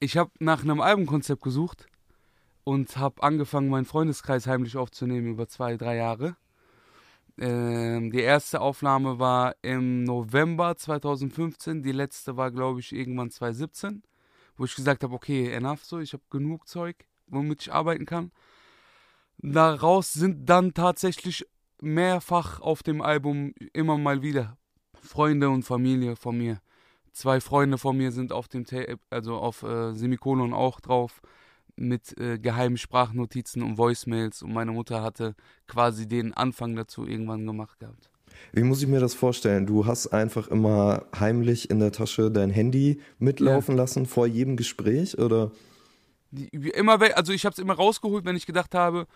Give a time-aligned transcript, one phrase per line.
[0.00, 1.86] Ich habe nach einem Albumkonzept gesucht
[2.64, 6.36] und habe angefangen, meinen Freundeskreis heimlich aufzunehmen über zwei, drei Jahre.
[7.38, 14.02] Ähm, die erste Aufnahme war im November 2015, die letzte war, glaube ich, irgendwann 2017,
[14.56, 18.32] wo ich gesagt habe, okay, enough so, ich habe genug Zeug, womit ich arbeiten kann.
[19.38, 21.46] Daraus sind dann tatsächlich
[21.80, 24.56] mehrfach auf dem Album immer mal wieder
[24.94, 26.60] Freunde und Familie von mir.
[27.12, 31.20] Zwei Freunde von mir sind auf dem Tape, also auf äh, Semikolon auch drauf
[31.76, 35.34] mit äh, geheimen Sprachnotizen und Voicemails und meine Mutter hatte
[35.66, 38.10] quasi den Anfang dazu irgendwann gemacht gehabt.
[38.52, 39.66] Wie muss ich mir das vorstellen?
[39.66, 43.82] Du hast einfach immer heimlich in der Tasche dein Handy mitlaufen ja.
[43.82, 45.52] lassen vor jedem Gespräch oder?
[46.52, 49.06] Immer, also ich habe es immer rausgeholt, wenn ich gedacht habe,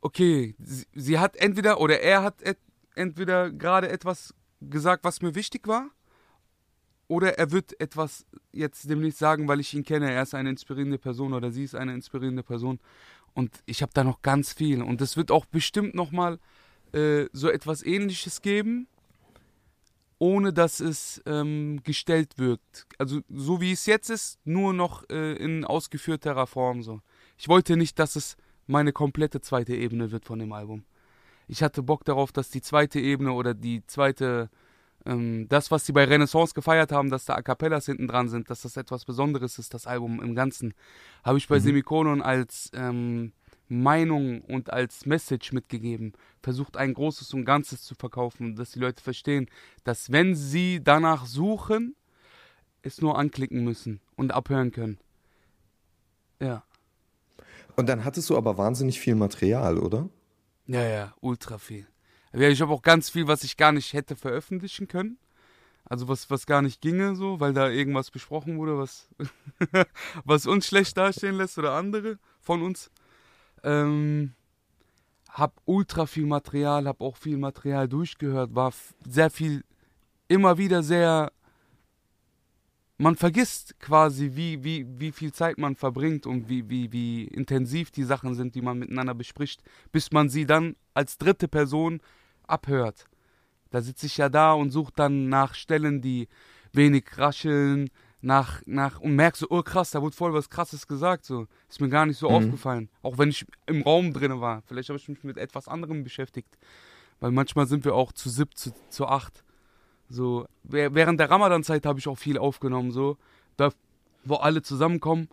[0.00, 2.58] okay, sie, sie hat entweder oder er hat et,
[2.94, 5.90] entweder gerade etwas gesagt, was mir wichtig war
[7.08, 10.10] oder er wird etwas jetzt demnächst sagen, weil ich ihn kenne.
[10.10, 12.80] Er ist eine inspirierende Person oder sie ist eine inspirierende Person.
[13.34, 14.82] Und ich habe da noch ganz viel.
[14.82, 16.38] Und es wird auch bestimmt nochmal
[16.92, 18.86] äh, so etwas Ähnliches geben,
[20.18, 22.86] ohne dass es ähm, gestellt wirkt.
[22.98, 26.82] Also so wie es jetzt ist, nur noch äh, in ausgeführterer Form.
[26.82, 27.00] So.
[27.36, 28.36] Ich wollte nicht, dass es
[28.66, 30.84] meine komplette zweite Ebene wird von dem Album.
[31.48, 34.48] Ich hatte Bock darauf, dass die zweite Ebene oder die zweite
[35.06, 38.50] ähm, das, was sie bei Renaissance gefeiert haben, dass da A Cappellas hinten dran sind,
[38.50, 40.74] dass das etwas Besonderes ist, das Album im Ganzen,
[41.22, 41.62] habe ich bei mhm.
[41.62, 43.32] Semikonon als ähm,
[43.68, 46.12] Meinung und als Message mitgegeben.
[46.42, 49.48] Versucht ein Großes und Ganzes zu verkaufen, dass die Leute verstehen,
[49.84, 51.96] dass wenn sie danach suchen,
[52.82, 54.98] es nur anklicken müssen und abhören können.
[56.40, 56.64] Ja.
[57.76, 60.08] Und dann hattest du aber wahnsinnig viel Material, oder?
[60.66, 61.86] Ja, ja, ultra viel.
[62.36, 65.18] Ich habe auch ganz viel, was ich gar nicht hätte veröffentlichen können.
[65.84, 69.08] Also was, was gar nicht ginge, so, weil da irgendwas besprochen wurde, was,
[70.24, 72.90] was uns schlecht dastehen lässt oder andere von uns.
[73.62, 74.32] Ähm,
[75.28, 78.72] hab ultra viel Material, hab auch viel Material durchgehört, war
[79.06, 79.62] sehr viel,
[80.26, 81.30] immer wieder sehr.
[82.96, 87.90] Man vergisst quasi, wie, wie, wie viel Zeit man verbringt und wie, wie, wie intensiv
[87.90, 92.00] die Sachen sind, die man miteinander bespricht, bis man sie dann als dritte Person
[92.46, 93.06] abhört.
[93.70, 96.28] Da sitze ich ja da und suche dann nach Stellen, die
[96.72, 101.24] wenig rascheln, nach, nach, und merke so, oh krass, da wurde voll was krasses gesagt,
[101.24, 101.46] so.
[101.68, 102.36] Ist mir gar nicht so mhm.
[102.36, 102.88] aufgefallen.
[103.02, 104.62] Auch wenn ich im Raum drin war.
[104.62, 106.56] Vielleicht habe ich mich mit etwas anderem beschäftigt.
[107.20, 109.44] Weil manchmal sind wir auch zu sieb, zu, zu acht.
[110.08, 113.18] So, während der Ramadan-Zeit habe ich auch viel aufgenommen, so.
[113.56, 113.70] Da,
[114.24, 115.28] wo alle zusammenkommen,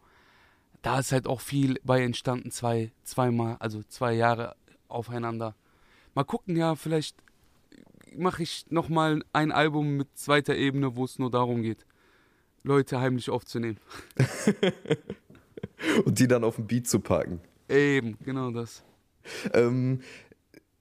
[0.81, 4.55] da ist halt auch viel bei entstanden, zwei, zweimal, also zwei Jahre
[4.87, 5.55] aufeinander
[6.13, 7.15] mal gucken, ja, vielleicht
[8.15, 11.85] mache ich nochmal ein Album mit zweiter Ebene, wo es nur darum geht,
[12.63, 13.77] Leute heimlich aufzunehmen.
[16.05, 17.41] Und die dann auf den Beat zu packen.
[17.69, 18.83] Eben, genau das.
[19.53, 20.01] Ähm,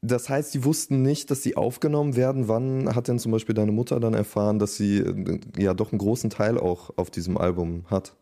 [0.03, 2.49] das heißt, die wussten nicht, dass sie aufgenommen werden.
[2.49, 5.99] Wann hat denn zum Beispiel deine Mutter dann erfahren, dass sie äh, ja doch einen
[5.99, 8.15] großen Teil auch auf diesem Album hat?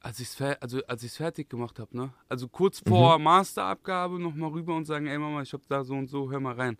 [0.00, 2.12] Als ich es also, fertig gemacht habe, ne?
[2.28, 3.24] Also kurz vor mhm.
[3.24, 6.54] Masterabgabe nochmal rüber und sagen, ey Mama, ich habe da so und so, hör mal
[6.54, 6.78] rein.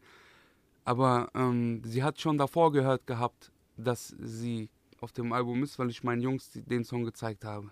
[0.85, 4.69] Aber ähm, sie hat schon davor gehört gehabt, dass sie
[5.01, 7.71] auf dem Album ist, weil ich meinen Jungs den Song gezeigt habe.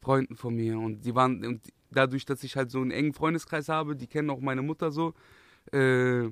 [0.00, 0.78] Freunden von mir.
[0.78, 4.30] Und die waren, und dadurch, dass ich halt so einen engen Freundeskreis habe, die kennen
[4.30, 5.14] auch meine Mutter so,
[5.72, 6.28] äh,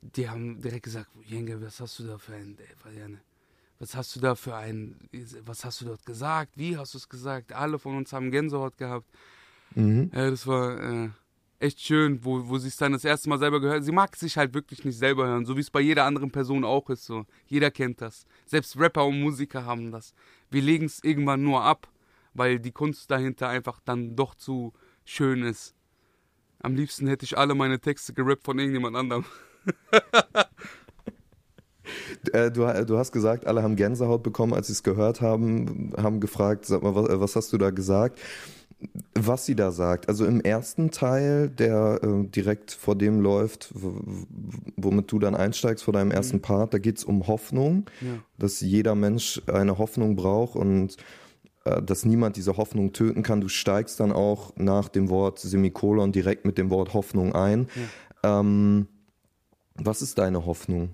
[0.00, 2.58] die haben direkt gesagt, Jenge, was hast du da für ein,
[3.84, 4.96] was hast du da für ein,
[5.44, 7.52] was hast du dort gesagt, wie hast du es gesagt?
[7.52, 9.06] Alle von uns haben Gänsehaut gehabt.
[9.74, 10.10] Mhm.
[10.14, 11.10] Ja, das war äh,
[11.58, 13.84] echt schön, wo, wo sie es dann das erste Mal selber gehört.
[13.84, 16.64] Sie mag sich halt wirklich nicht selber hören, so wie es bei jeder anderen Person
[16.64, 17.04] auch ist.
[17.04, 17.26] So.
[17.46, 18.26] Jeder kennt das.
[18.46, 20.14] Selbst Rapper und Musiker haben das.
[20.50, 21.88] Wir legen es irgendwann nur ab
[22.34, 25.74] weil die Kunst dahinter einfach dann doch zu schön ist.
[26.60, 29.24] Am liebsten hätte ich alle meine Texte gerappt von irgendjemand anderem.
[32.32, 36.20] Äh, du, du, hast gesagt, alle haben Gänsehaut bekommen, als sie es gehört haben, haben
[36.20, 38.20] gefragt, sag mal, was, was, hast du da gesagt?
[39.14, 40.08] Was sie da sagt.
[40.08, 43.72] Also im ersten Teil, der äh, direkt vor dem läuft,
[44.76, 46.42] womit du dann einsteigst vor deinem ersten mhm.
[46.42, 48.18] Part, da geht es um Hoffnung, ja.
[48.38, 50.96] dass jeder Mensch eine Hoffnung braucht und
[51.64, 53.40] äh, dass niemand diese Hoffnung töten kann.
[53.40, 57.68] Du steigst dann auch nach dem Wort Semikolon direkt mit dem Wort Hoffnung ein.
[58.22, 58.40] Ja.
[58.40, 58.88] Ähm,
[59.76, 60.90] was ist deine Hoffnung?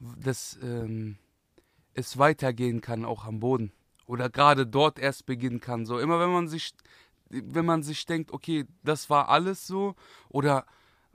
[0.00, 1.18] Dass ähm,
[1.94, 3.72] es weitergehen kann, auch am Boden.
[4.06, 5.86] Oder gerade dort erst beginnen kann.
[5.86, 6.72] So immer wenn man sich,
[7.28, 9.94] wenn man sich denkt, okay, das war alles so,
[10.28, 10.66] oder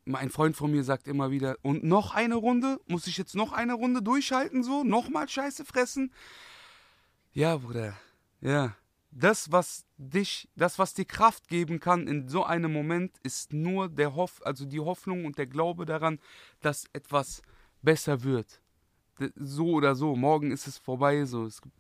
[0.06, 2.80] mein Freund von mir sagt immer wieder, und noch eine Runde?
[2.88, 4.84] Muss ich jetzt noch eine Runde durchhalten, so?
[4.84, 6.14] Nochmal Scheiße fressen?
[7.34, 7.98] Ja, Bruder,
[8.40, 8.76] ja.
[9.12, 13.90] Das, was dich, das, was dir Kraft geben kann in so einem Moment, ist nur
[13.90, 16.20] der Hoff, also die Hoffnung und der Glaube daran,
[16.62, 17.42] dass etwas
[17.82, 18.62] besser wird.
[19.36, 20.16] So oder so.
[20.16, 21.26] Morgen ist es vorbei.
[21.26, 21.46] So.
[21.46, 21.76] Es gibt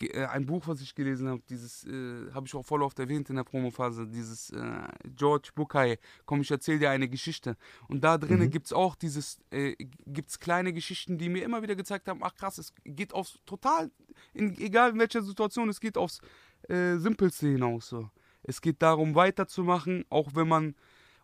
[0.00, 3.30] äh, ein Buch, was ich gelesen habe, dieses äh, habe ich auch voll oft erwähnt
[3.30, 7.56] in der Promophase, dieses äh, George Bukai, komm, ich erzähle dir eine Geschichte.
[7.88, 8.50] Und da drinnen mhm.
[8.50, 9.74] gibt es auch dieses, äh,
[10.06, 13.90] gibt's kleine Geschichten, die mir immer wieder gezeigt haben, ach krass, es geht aufs total,
[14.34, 16.20] in, egal in welcher Situation, es geht aufs
[16.68, 17.88] äh, Simpelste hinaus.
[17.88, 18.08] So.
[18.44, 20.74] Es geht darum, weiterzumachen, auch wenn man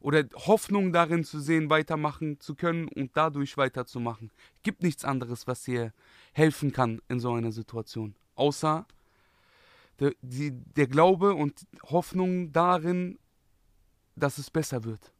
[0.04, 4.30] oder Hoffnung darin zu sehen, weitermachen zu können und dadurch weiterzumachen.
[4.62, 5.94] Gibt nichts anderes, was dir
[6.32, 8.86] helfen kann in so einer Situation außer
[10.00, 13.18] der, die, der Glaube und Hoffnung darin,
[14.14, 15.10] dass es besser wird.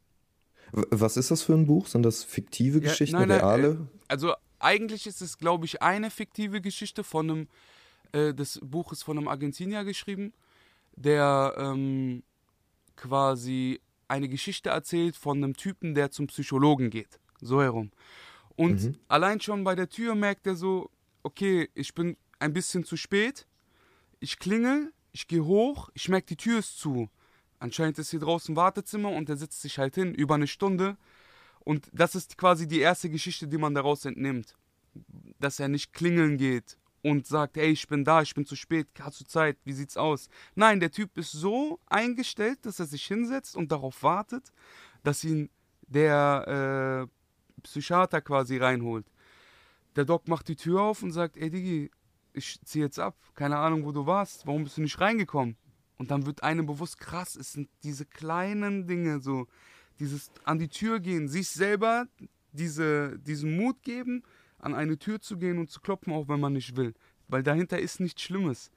[0.72, 1.86] Was ist das für ein Buch?
[1.86, 3.68] Sind das fiktive ja, Geschichten, nein, nein, reale?
[3.68, 7.48] Äh, also eigentlich ist es, glaube ich, eine fiktive Geschichte von einem,
[8.12, 10.34] äh, das Buch ist von einem Argentinier geschrieben,
[10.94, 12.22] der ähm,
[12.96, 17.20] quasi eine Geschichte erzählt von einem Typen, der zum Psychologen geht.
[17.40, 17.90] So herum.
[18.56, 18.98] Und mhm.
[19.08, 20.90] allein schon bei der Tür merkt er so,
[21.22, 23.46] okay, ich bin ein bisschen zu spät.
[24.20, 27.08] Ich klingel, ich gehe hoch, ich merke, die Tür ist zu.
[27.58, 30.96] Anscheinend ist hier draußen Wartezimmer und er setzt sich halt hin, über eine Stunde.
[31.60, 34.54] Und das ist quasi die erste Geschichte, die man daraus entnimmt.
[35.40, 38.88] Dass er nicht klingeln geht und sagt, hey, ich bin da, ich bin zu spät,
[38.98, 40.30] hast du Zeit, wie sieht's aus?
[40.54, 44.50] Nein, der Typ ist so eingestellt, dass er sich hinsetzt und darauf wartet,
[45.02, 45.50] dass ihn
[45.86, 49.04] der äh, Psychiater quasi reinholt.
[49.96, 51.90] Der Doc macht die Tür auf und sagt, ey Digi,
[52.32, 55.56] ich ziehe jetzt ab, keine Ahnung, wo du warst, warum bist du nicht reingekommen?
[55.98, 59.46] Und dann wird einem bewusst, krass, es sind diese kleinen Dinge, so
[60.00, 62.06] dieses an die Tür gehen, sich selber
[62.52, 64.22] diese, diesen Mut geben,
[64.64, 66.94] an eine Tür zu gehen und zu klopfen, auch wenn man nicht will.
[67.28, 68.70] Weil dahinter ist nichts Schlimmes.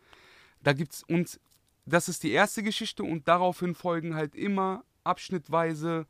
[0.61, 1.39] Da gibt's, und
[1.85, 6.05] das ist die erste Geschichte und daraufhin folgen halt immer abschnittweise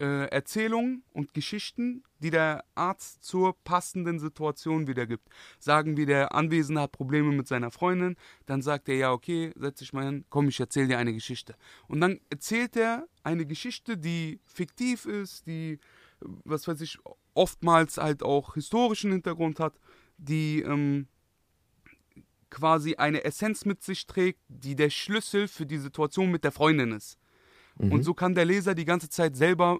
[0.00, 5.28] äh, Erzählungen und Geschichten, die der Arzt zur passenden Situation wiedergibt.
[5.58, 9.80] Sagen wir, der Anwesende hat Probleme mit seiner Freundin, dann sagt er, ja, okay, setz
[9.80, 11.56] dich mal hin, komm, ich erzähle dir eine Geschichte.
[11.88, 15.80] Und dann erzählt er eine Geschichte, die fiktiv ist, die,
[16.20, 16.98] was weiß ich,
[17.38, 19.74] oftmals halt auch historischen Hintergrund hat,
[20.18, 21.06] die ähm,
[22.50, 26.92] quasi eine Essenz mit sich trägt, die der Schlüssel für die Situation mit der Freundin
[26.92, 27.18] ist.
[27.78, 27.92] Mhm.
[27.92, 29.78] Und so kann der Leser die ganze Zeit selber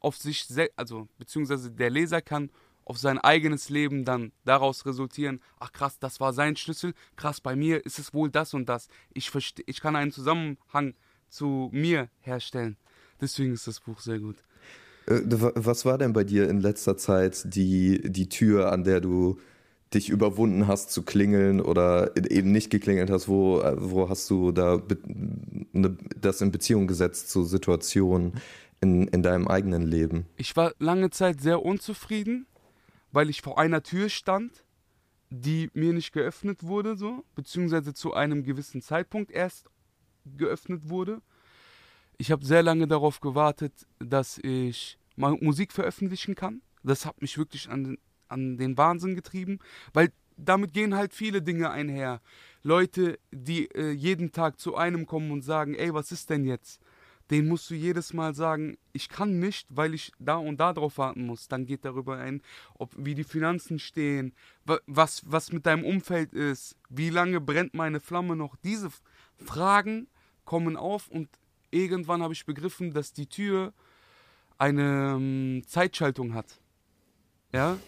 [0.00, 0.46] auf sich,
[0.76, 2.50] also beziehungsweise der Leser kann
[2.84, 7.54] auf sein eigenes Leben dann daraus resultieren, ach krass, das war sein Schlüssel, krass, bei
[7.56, 8.88] mir ist es wohl das und das.
[9.12, 9.30] Ich,
[9.66, 10.94] ich kann einen Zusammenhang
[11.28, 12.76] zu mir herstellen.
[13.20, 14.36] Deswegen ist das Buch sehr gut.
[15.08, 19.00] Äh, wa- Was war denn bei dir in letzter Zeit die, die Tür, an der
[19.00, 19.38] du
[19.94, 23.28] dich überwunden hast zu klingeln oder eben nicht geklingelt hast?
[23.28, 24.82] Wo, äh, wo hast du da
[25.72, 28.34] ne, das in Beziehung gesetzt zu Situationen
[28.80, 30.26] in, in deinem eigenen Leben?
[30.36, 32.46] Ich war lange Zeit sehr unzufrieden,
[33.12, 34.64] weil ich vor einer Tür stand,
[35.30, 39.66] die mir nicht geöffnet wurde, so, beziehungsweise zu einem gewissen Zeitpunkt erst
[40.36, 41.20] geöffnet wurde.
[42.18, 46.62] Ich habe sehr lange darauf gewartet, dass ich mal Musik veröffentlichen kann.
[46.82, 47.98] Das hat mich wirklich an, den-
[48.28, 49.58] an den Wahnsinn getrieben,
[49.92, 52.20] weil damit gehen halt viele Dinge einher.
[52.62, 56.80] Leute, die äh, jeden Tag zu einem kommen und sagen, ey, was ist denn jetzt?
[57.30, 60.96] Den musst du jedes Mal sagen, ich kann nicht, weil ich da und da drauf
[60.96, 61.48] warten muss.
[61.48, 62.40] Dann geht darüber ein,
[62.74, 64.32] ob wie die Finanzen stehen,
[64.64, 68.56] wa- was, was mit deinem Umfeld ist, wie lange brennt meine Flamme noch.
[68.64, 68.88] Diese
[69.44, 70.06] Fragen
[70.44, 71.28] kommen auf und
[71.70, 73.74] irgendwann habe ich begriffen, dass die Tür
[74.58, 76.60] eine ähm, Zeitschaltung hat.
[77.52, 77.78] Ja?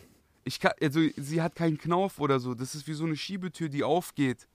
[0.45, 2.55] Ich kann, also sie hat keinen Knauf oder so.
[2.55, 4.49] Das ist wie so eine Schiebetür, die aufgeht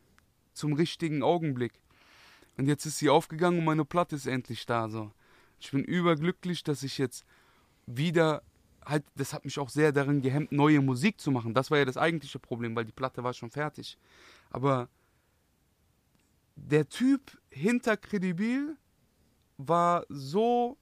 [0.53, 1.73] zum richtigen Augenblick.
[2.57, 4.89] Und jetzt ist sie aufgegangen und meine Platte ist endlich da.
[4.89, 5.11] So.
[5.59, 7.25] Ich bin überglücklich, dass ich jetzt
[7.85, 8.41] wieder
[8.85, 11.53] halt, das hat mich auch sehr darin gehemmt, neue Musik zu machen.
[11.53, 13.97] Das war ja das eigentliche Problem, weil die Platte war schon fertig.
[14.49, 14.89] Aber
[16.55, 18.77] der Typ hinter Credibil
[19.57, 20.77] war so,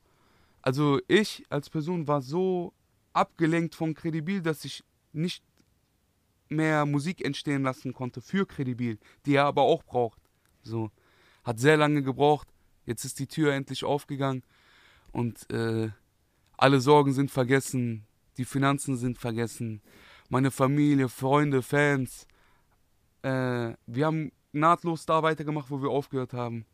[0.64, 2.74] also ich als Person war so
[3.12, 5.44] abgelenkt von Credibil, dass ich nicht
[6.50, 10.20] mehr Musik entstehen lassen konnte für Credibil, die er aber auch braucht.
[10.64, 10.90] So.
[11.44, 12.48] Hat sehr lange gebraucht.
[12.86, 14.44] Jetzt ist die Tür endlich aufgegangen
[15.12, 15.90] und äh,
[16.58, 18.06] alle Sorgen sind vergessen,
[18.38, 19.82] die Finanzen sind vergessen,
[20.30, 22.26] meine Familie, Freunde, Fans.
[23.22, 26.66] Äh, wir haben nahtlos da weitergemacht, wo wir aufgehört haben.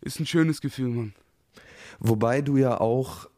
[0.00, 1.14] Ist ein schönes Gefühl, Mann.
[2.00, 3.28] Wobei du ja auch,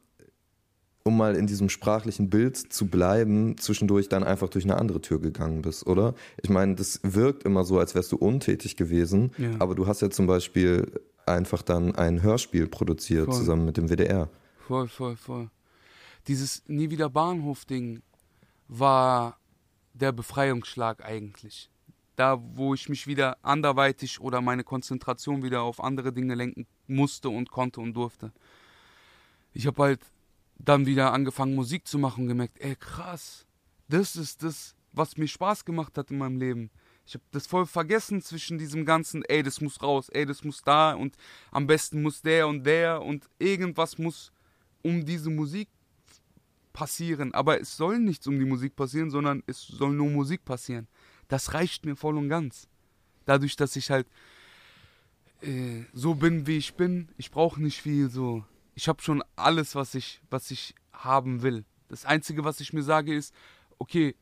[1.05, 5.21] um mal in diesem sprachlichen Bild zu bleiben, zwischendurch dann einfach durch eine andere Tür
[5.21, 6.15] gegangen bist, oder?
[6.43, 9.51] Ich meine, das wirkt immer so, als wärst du untätig gewesen, Ja.
[9.61, 10.91] aber du hast ja zum Beispiel
[11.25, 13.35] einfach dann ein Hörspiel produziert Voll.
[13.35, 14.29] zusammen mit dem WDR.
[14.67, 15.51] Voll, voll, voll.
[16.27, 18.03] Dieses Nie wieder Bahnhof-Ding
[18.69, 19.39] war
[19.95, 21.71] der Befreiungsschlag eigentlich.
[22.17, 27.29] Da, wo ich mich wieder anderweitig oder meine Konzentration wieder auf andere Dinge lenken musste
[27.29, 28.33] und konnte und durfte.
[29.53, 30.01] Ich habe halt
[30.59, 33.47] dann wieder angefangen, Musik zu machen und gemerkt, ey, krass,
[33.89, 36.71] das ist das, was mir Spaß gemacht hat in meinem Leben.
[37.07, 40.63] Ich habe das voll vergessen zwischen diesem ganzen, ey, das muss raus, ey, das muss
[40.63, 41.17] da und
[41.53, 44.33] am besten muss der und der und irgendwas muss
[44.83, 45.69] um diese Musik
[46.73, 47.33] passieren.
[47.33, 50.89] Aber es soll nichts um die Musik passieren, sondern es soll nur Musik passieren.
[51.29, 52.69] Das reicht mir voll und ganz.
[53.25, 54.07] Dadurch, dass ich halt
[55.43, 58.45] äh, so bin, wie ich bin, ich brauche nicht viel so.
[58.75, 61.65] Ich habe schon alles, was ich, was ich haben will.
[61.89, 63.35] Das Einzige, was ich mir sage, ist,
[63.79, 64.15] okay,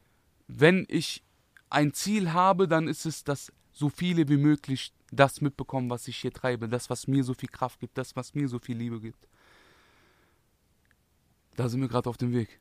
[0.47, 1.23] wenn ich
[1.71, 6.17] ein Ziel habe, dann ist es, dass so viele wie möglich das mitbekommen, was ich
[6.17, 6.69] hier treibe.
[6.69, 9.29] Das, was mir so viel Kraft gibt, das, was mir so viel Liebe gibt.
[11.57, 12.61] Da sind wir gerade auf dem Weg.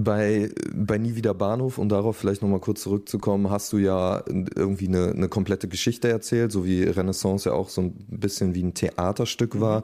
[0.00, 4.86] Bei, bei Nie wieder Bahnhof, um darauf vielleicht nochmal kurz zurückzukommen, hast du ja irgendwie
[4.86, 8.74] eine, eine komplette Geschichte erzählt, so wie Renaissance ja auch so ein bisschen wie ein
[8.74, 9.82] Theaterstück war.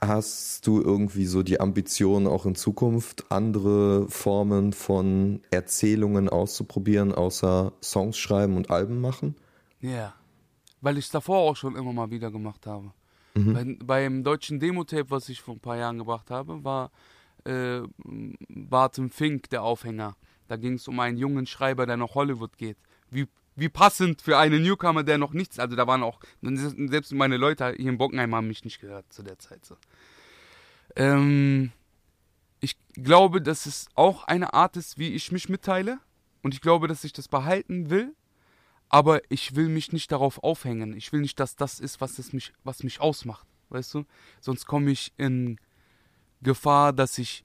[0.00, 7.72] Hast du irgendwie so die Ambition, auch in Zukunft andere Formen von Erzählungen auszuprobieren, außer
[7.82, 9.34] Songs schreiben und Alben machen?
[9.80, 10.14] Ja.
[10.80, 12.92] Weil ich es davor auch schon immer mal wieder gemacht habe.
[13.34, 16.90] Bei, beim deutschen Demo-Tape, was ich vor ein paar Jahren gebracht habe, war
[17.44, 17.82] äh,
[18.48, 20.16] Barton Fink der Aufhänger.
[20.48, 22.76] Da ging es um einen jungen Schreiber, der nach Hollywood geht.
[23.10, 27.36] Wie, wie passend für einen Newcomer, der noch nichts, also da waren auch, selbst meine
[27.36, 29.64] Leute hier in Bockenheim haben mich nicht gehört zu der Zeit.
[29.64, 29.76] So.
[30.96, 31.72] Ähm,
[32.60, 35.98] ich glaube, dass es auch eine Art ist, wie ich mich mitteile.
[36.42, 38.14] Und ich glaube, dass ich das behalten will.
[38.88, 40.94] Aber ich will mich nicht darauf aufhängen.
[40.94, 43.46] Ich will nicht, dass das ist, was, es mich, was mich ausmacht.
[43.70, 44.04] Weißt du?
[44.40, 45.58] Sonst komme ich in
[46.42, 47.44] Gefahr, dass ich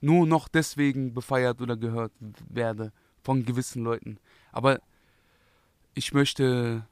[0.00, 2.12] nur noch deswegen befeiert oder gehört
[2.48, 4.18] werde von gewissen Leuten.
[4.52, 4.80] Aber
[5.94, 6.86] ich möchte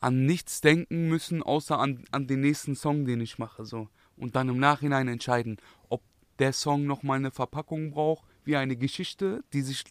[0.00, 3.64] an nichts denken müssen, außer an, an den nächsten Song, den ich mache.
[3.64, 3.88] So.
[4.16, 5.58] Und dann im Nachhinein entscheiden,
[5.88, 6.02] ob
[6.38, 9.84] der Song nochmal eine Verpackung braucht, wie eine Geschichte, die sich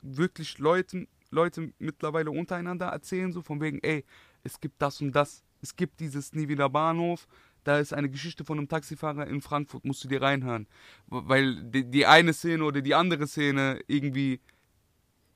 [0.00, 4.04] wirklich Leuten, Leute mittlerweile untereinander erzählen, so von wegen, ey,
[4.42, 7.28] es gibt das und das, es gibt dieses Nie wieder Bahnhof,
[7.64, 10.66] da ist eine Geschichte von einem Taxifahrer in Frankfurt, musst du dir reinhören.
[11.06, 14.40] Weil die, die eine Szene oder die andere Szene irgendwie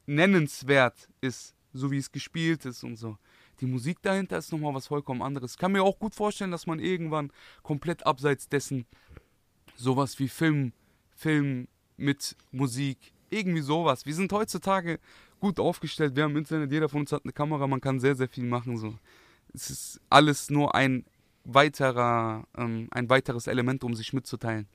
[0.07, 3.19] nennenswert ist, so wie es gespielt ist und so.
[3.61, 5.53] Die Musik dahinter ist nochmal was vollkommen anderes.
[5.53, 7.31] Ich kann mir auch gut vorstellen, dass man irgendwann
[7.63, 8.87] komplett abseits dessen
[9.77, 10.73] sowas wie Film,
[11.15, 14.07] Film mit Musik, irgendwie sowas.
[14.07, 14.99] Wir sind heutzutage
[15.41, 16.17] gut aufgestellt.
[16.17, 18.77] Wir haben Internet, jeder von uns hat eine Kamera, man kann sehr, sehr viel machen.
[18.77, 18.95] So.
[19.53, 21.05] Es ist alles nur ein
[21.45, 24.67] weiterer, ähm, ein weiteres Element, um sich mitzuteilen.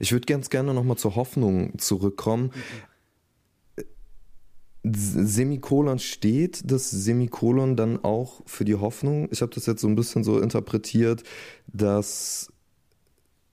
[0.00, 2.50] Ich würde ganz gerne nochmal zur Hoffnung zurückkommen.
[4.82, 9.28] Semikolon steht das Semikolon dann auch für die Hoffnung?
[9.30, 11.22] Ich habe das jetzt so ein bisschen so interpretiert,
[11.66, 12.52] dass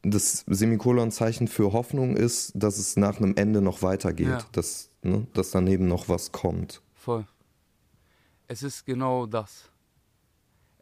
[0.03, 4.46] das Semikolon-Zeichen für Hoffnung ist, dass es nach einem Ende noch weitergeht, ja.
[4.53, 6.82] dass, ne, dass daneben noch was kommt.
[6.94, 7.25] Voll.
[8.48, 9.70] Es ist genau das.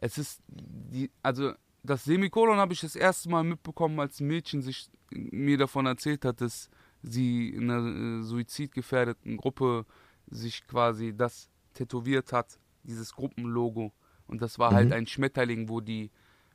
[0.06, 4.62] Es ist die, also das Semikolon habe ich das erste Mal mitbekommen, als ein Mädchen
[4.62, 6.70] sich mir davon erzählt hat, dass
[7.02, 9.84] sie in einer äh, suizidgefährdeten Gruppe
[10.28, 13.92] sich quasi das tätowiert hat, dieses Gruppenlogo.
[14.26, 14.92] Und das war halt mhm.
[14.92, 16.10] halt ein Schmetterling, wo die,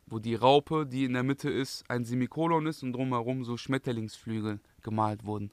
[0.05, 4.59] wo die Raupe, die in der Mitte ist, ein Semikolon ist und drumherum so Schmetterlingsflügel
[4.81, 5.51] gemalt wurden.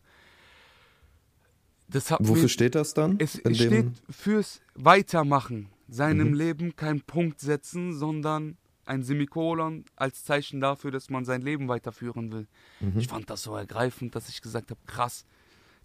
[1.90, 3.18] Wofür mir, steht das dann?
[3.18, 6.34] Es steht fürs Weitermachen, seinem mhm.
[6.34, 12.32] Leben keinen Punkt setzen, sondern ein Semikolon als Zeichen dafür, dass man sein Leben weiterführen
[12.32, 12.46] will.
[12.80, 12.98] Mhm.
[12.98, 15.24] Ich fand das so ergreifend, dass ich gesagt habe, krass,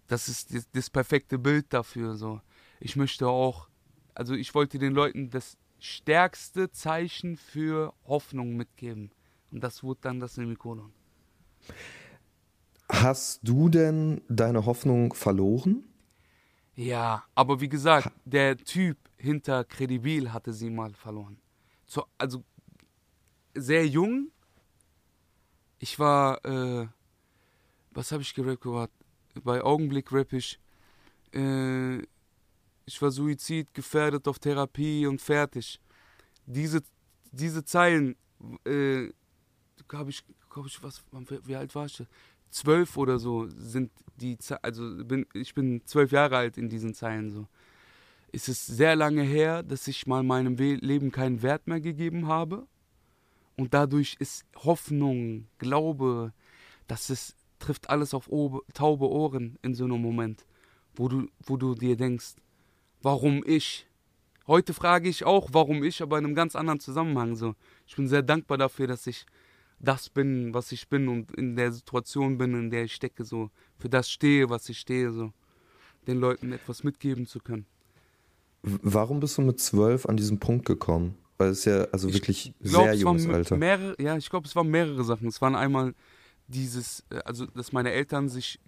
[0.07, 2.15] das ist das, das, perfekte Bild dafür.
[2.15, 2.41] So.
[2.79, 3.67] Ich möchte auch,
[4.13, 9.11] also ich wollte den Leuten das stärkste Zeichen für Hoffnung mitgeben.
[9.51, 10.91] Und das wurde dann das Semikolon.
[12.89, 15.83] Hast du denn deine Hoffnung verloren?
[16.75, 21.37] Ja, aber wie gesagt, der Typ hinter Credibil hatte sie mal verloren.
[21.85, 22.43] So, also
[23.55, 24.31] sehr jung.
[25.79, 26.87] Ich war, äh,
[27.91, 28.93] was habe ich gerappt gehabt?
[29.43, 30.59] Bei Augenblick rapp ich.
[31.33, 31.99] Äh,
[32.85, 35.79] ich war Suizid, gefährdet auf Therapie und fertig.
[36.45, 36.81] Diese,
[37.31, 38.17] diese Zeilen,
[38.65, 39.07] äh,
[39.93, 41.01] habe ich, glaube ich, was,
[41.45, 42.03] wie alt war ich?
[42.49, 47.31] Zwölf oder so sind die, also bin, ich bin zwölf Jahre alt in diesen Zeilen
[47.31, 47.47] so.
[48.35, 52.67] Es ist sehr lange her, dass ich mal meinem Leben keinen Wert mehr gegeben habe.
[53.55, 56.33] Und dadurch ist Hoffnung, Glaube,
[56.87, 58.31] dass es trifft alles auf
[58.73, 60.47] taube Ohren in so einem Moment,
[60.95, 62.33] wo du, wo du dir denkst,
[63.03, 63.85] warum ich?
[64.47, 67.35] Heute frage ich auch, warum ich, aber in einem ganz anderen Zusammenhang.
[67.35, 67.53] So.
[67.85, 69.27] Ich bin sehr dankbar dafür, dass ich
[69.77, 73.51] das bin, was ich bin und in der Situation bin, in der ich stecke, so
[73.77, 75.31] für das stehe, was ich stehe, so
[76.07, 77.67] den Leuten etwas mitgeben zu können.
[78.63, 81.17] Warum bist du mit zwölf an diesen Punkt gekommen?
[81.37, 83.57] Weil es ja also ich wirklich glaub, sehr junges Alter.
[83.57, 85.27] Mehrere, ja, ich glaube, es waren mehrere Sachen.
[85.27, 85.93] Es waren einmal
[86.47, 88.59] dieses, äh, also dass meine Eltern sich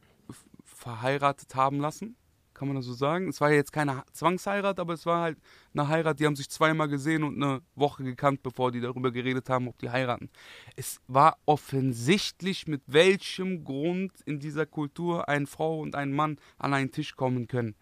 [0.64, 2.18] verheiratet haben lassen,
[2.54, 3.30] kann man das so sagen.
[3.30, 5.38] Es war ja jetzt keine Zwangsheirat, aber es war halt
[5.74, 9.50] eine Heirat, die haben sich zweimal gesehen und eine Woche gekannt, bevor die darüber geredet
[9.50, 10.30] haben, ob die heiraten.
[10.76, 16.74] Es war offensichtlich, mit welchem Grund in dieser Kultur eine Frau und ein Mann an
[16.74, 17.76] einen Tisch kommen können.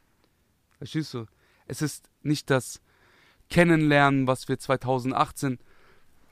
[0.78, 1.26] Verstehst du?
[1.68, 2.82] Es ist nicht das
[3.50, 5.60] Kennenlernen, was wir 2018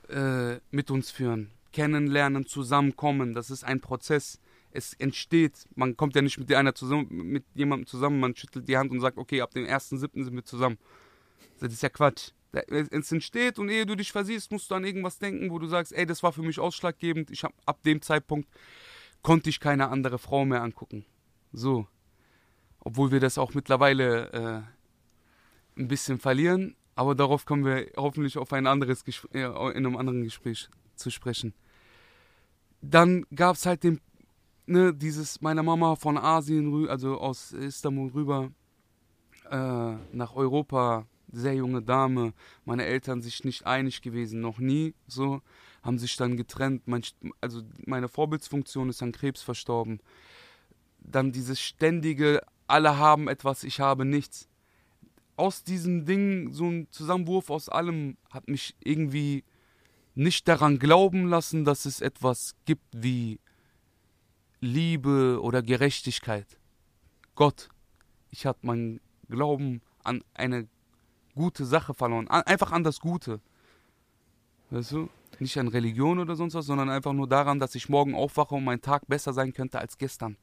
[0.09, 1.51] äh, mit uns führen.
[1.71, 4.39] Kennenlernen, zusammenkommen, das ist ein Prozess.
[4.71, 8.77] Es entsteht, man kommt ja nicht mit einer zusammen, mit jemandem zusammen, man schüttelt die
[8.77, 10.23] Hand und sagt, okay, ab dem 1.7.
[10.23, 10.77] sind wir zusammen.
[11.59, 12.31] Das ist ja Quatsch.
[12.51, 15.93] Es entsteht und ehe du dich versiehst, musst du an irgendwas denken, wo du sagst,
[15.93, 17.31] ey, das war für mich ausschlaggebend.
[17.31, 18.49] Ich hab, ab dem Zeitpunkt
[19.21, 21.05] konnte ich keine andere Frau mehr angucken.
[21.53, 21.87] So.
[22.79, 24.80] Obwohl wir das auch mittlerweile äh,
[25.77, 30.23] ein bisschen verlieren, aber darauf kommen wir hoffentlich auf ein anderes Gespräch, in einem anderen
[30.23, 31.53] Gespräch zu sprechen.
[32.81, 34.01] Dann gab es halt den,
[34.65, 38.51] ne, dieses, meine Mama von Asien, also aus Istanbul rüber
[39.49, 42.33] äh, nach Europa, sehr junge Dame,
[42.65, 45.41] meine Eltern sich nicht einig gewesen, noch nie so,
[45.81, 46.87] haben sich dann getrennt.
[46.87, 47.03] Mein,
[47.39, 49.99] also meine Vorbildsfunktion ist an Krebs verstorben.
[50.99, 54.47] Dann dieses ständige, alle haben etwas, ich habe nichts
[55.41, 59.43] aus diesem Ding, so ein Zusammenwurf aus allem, hat mich irgendwie
[60.13, 63.39] nicht daran glauben lassen, dass es etwas gibt wie
[64.59, 66.45] Liebe oder Gerechtigkeit.
[67.33, 67.69] Gott,
[68.29, 70.67] ich hatte meinen Glauben an eine
[71.33, 73.41] gute Sache verloren, einfach an das Gute.
[74.69, 75.09] Weißt du?
[75.39, 78.63] Nicht an Religion oder sonst was, sondern einfach nur daran, dass ich morgen aufwache und
[78.63, 80.37] mein Tag besser sein könnte als gestern.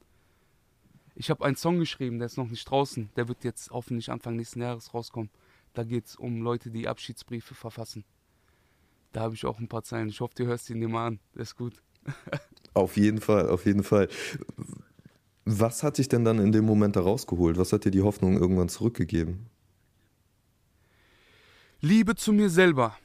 [1.19, 3.09] Ich habe einen Song geschrieben, der ist noch nicht draußen.
[3.17, 5.29] Der wird jetzt hoffentlich Anfang nächsten Jahres rauskommen.
[5.73, 8.05] Da geht es um Leute, die Abschiedsbriefe verfassen.
[9.11, 10.07] Da habe ich auch ein paar Zeilen.
[10.07, 11.19] Ich hoffe, du hörst ihn dir mal an.
[11.35, 11.83] Der ist gut.
[12.73, 14.07] auf jeden Fall, auf jeden Fall.
[15.43, 17.57] Was hat dich denn dann in dem Moment da rausgeholt?
[17.57, 19.47] Was hat dir die Hoffnung irgendwann zurückgegeben?
[21.81, 22.95] Liebe zu mir selber.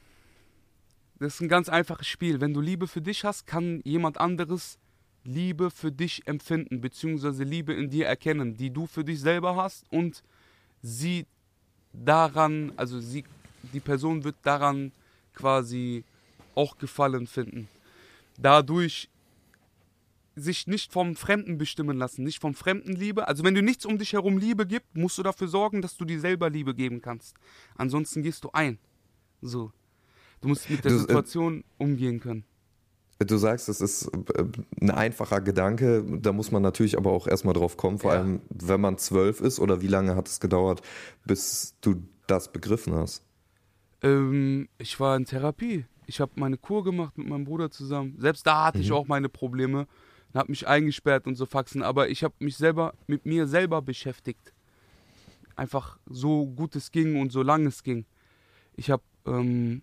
[1.18, 2.40] Das ist ein ganz einfaches Spiel.
[2.40, 4.78] Wenn du Liebe für dich hast, kann jemand anderes
[5.24, 9.84] Liebe für dich empfinden, beziehungsweise Liebe in dir erkennen, die du für dich selber hast
[9.90, 10.22] und
[10.82, 11.26] sie
[11.92, 13.24] daran, also sie,
[13.72, 14.92] die Person wird daran
[15.34, 16.04] quasi
[16.54, 17.68] auch Gefallen finden.
[18.38, 19.08] Dadurch
[20.36, 23.28] sich nicht vom Fremden bestimmen lassen, nicht vom Fremden Liebe.
[23.28, 26.04] Also wenn du nichts um dich herum Liebe gibt, musst du dafür sorgen, dass du
[26.04, 27.36] dir selber Liebe geben kannst.
[27.76, 28.78] Ansonsten gehst du ein.
[29.40, 29.72] So.
[30.40, 32.44] Du musst mit der äh, Situation umgehen können.
[33.20, 34.44] Du sagst, das ist äh,
[34.80, 38.18] ein einfacher Gedanke, da muss man natürlich aber auch erstmal drauf kommen, vor Ja.
[38.18, 40.82] allem wenn man zwölf ist oder wie lange hat es gedauert,
[41.24, 43.24] bis du das begriffen hast?
[44.02, 45.86] Ähm, ich war in Therapie.
[46.06, 48.16] Ich habe meine Kur gemacht mit meinem Bruder zusammen.
[48.18, 48.92] Selbst da hatte ich Mhm.
[48.92, 49.86] auch meine Probleme
[50.32, 51.82] und habe mich eingesperrt und so Faxen.
[51.82, 54.52] Aber ich habe mich selber mit mir selber beschäftigt.
[55.56, 58.06] Einfach so gut es ging und so lang es ging.
[58.76, 59.82] Ich habe ähm,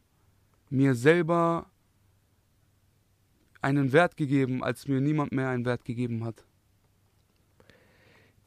[0.70, 1.71] mir selber
[3.62, 6.44] einen Wert gegeben, als mir niemand mehr einen Wert gegeben hat.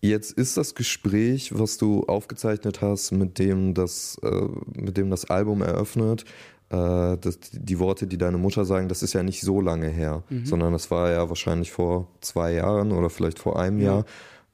[0.00, 4.48] Jetzt ist das Gespräch, was du aufgezeichnet hast, mit dem das, äh,
[4.78, 6.24] mit dem das Album eröffnet,
[6.68, 10.22] äh, das, die Worte, die deine Mutter sagen, das ist ja nicht so lange her,
[10.44, 13.84] sondern das war ja wahrscheinlich vor zwei Jahren oder vielleicht vor einem Ja.
[13.84, 14.04] Jahr,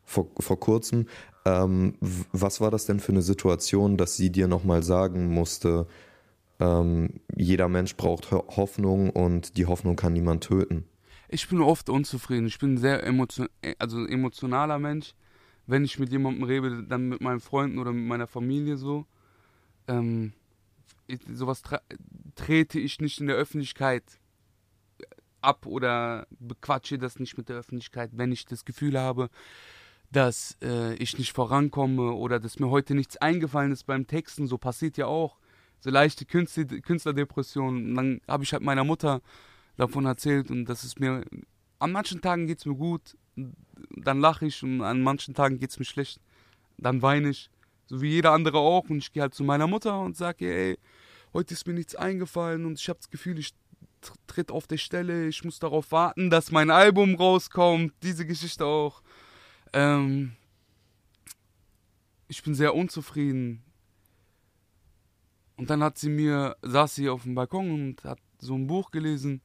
[0.05, 1.07] vor, vor kurzem.
[1.45, 1.95] Ähm,
[2.33, 5.87] was war das denn für eine Situation, dass sie dir nochmal sagen musste,
[6.61, 10.85] ähm, jeder Mensch braucht Ho- Hoffnung und die Hoffnung kann niemand töten?
[11.29, 12.47] Ich bin oft unzufrieden.
[12.47, 15.15] Ich bin ein sehr emotion also emotionaler Mensch.
[15.67, 19.07] Wenn ich mit jemandem rede, dann mit meinen Freunden oder mit meiner Familie so.
[19.87, 20.33] Ähm,
[21.07, 21.63] ich, sowas
[22.35, 24.03] trete ich nicht in der Öffentlichkeit
[25.41, 29.31] ab oder bequatsche das nicht mit der Öffentlichkeit, wenn ich das Gefühl habe,
[30.13, 34.47] dass äh, ich nicht vorankomme oder dass mir heute nichts eingefallen ist beim Texten.
[34.47, 35.39] So passiert ja auch.
[35.81, 37.91] So leichte Künstler, Künstlerdepressionen.
[37.91, 39.21] Und dann habe ich halt meiner Mutter
[39.77, 41.25] davon erzählt und das ist mir,
[41.79, 43.17] an manchen Tagen geht es mir gut,
[43.97, 46.21] dann lache ich und an manchen Tagen geht es mir schlecht,
[46.77, 47.51] dann weine ich,
[47.87, 50.79] so wie jeder andere auch und ich gehe halt zu meiner Mutter und sage ey,
[51.33, 53.55] heute ist mir nichts eingefallen und ich habe das Gefühl, ich
[54.03, 58.67] tr- tritt auf der Stelle, ich muss darauf warten, dass mein Album rauskommt, diese Geschichte
[58.67, 59.03] auch.
[59.73, 60.33] Ähm,
[62.29, 63.63] ich bin sehr unzufrieden.
[65.61, 68.91] Und dann hat sie mir, saß sie auf dem Balkon und hat so ein Buch
[68.91, 69.43] gelesen,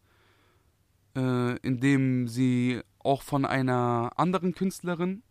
[1.13, 5.23] äh, in dem sie auch von einer anderen Künstlerin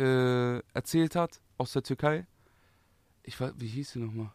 [0.00, 2.26] äh, erzählt hat, aus der Türkei.
[3.22, 4.32] Ich weiß, wie hieß sie nochmal?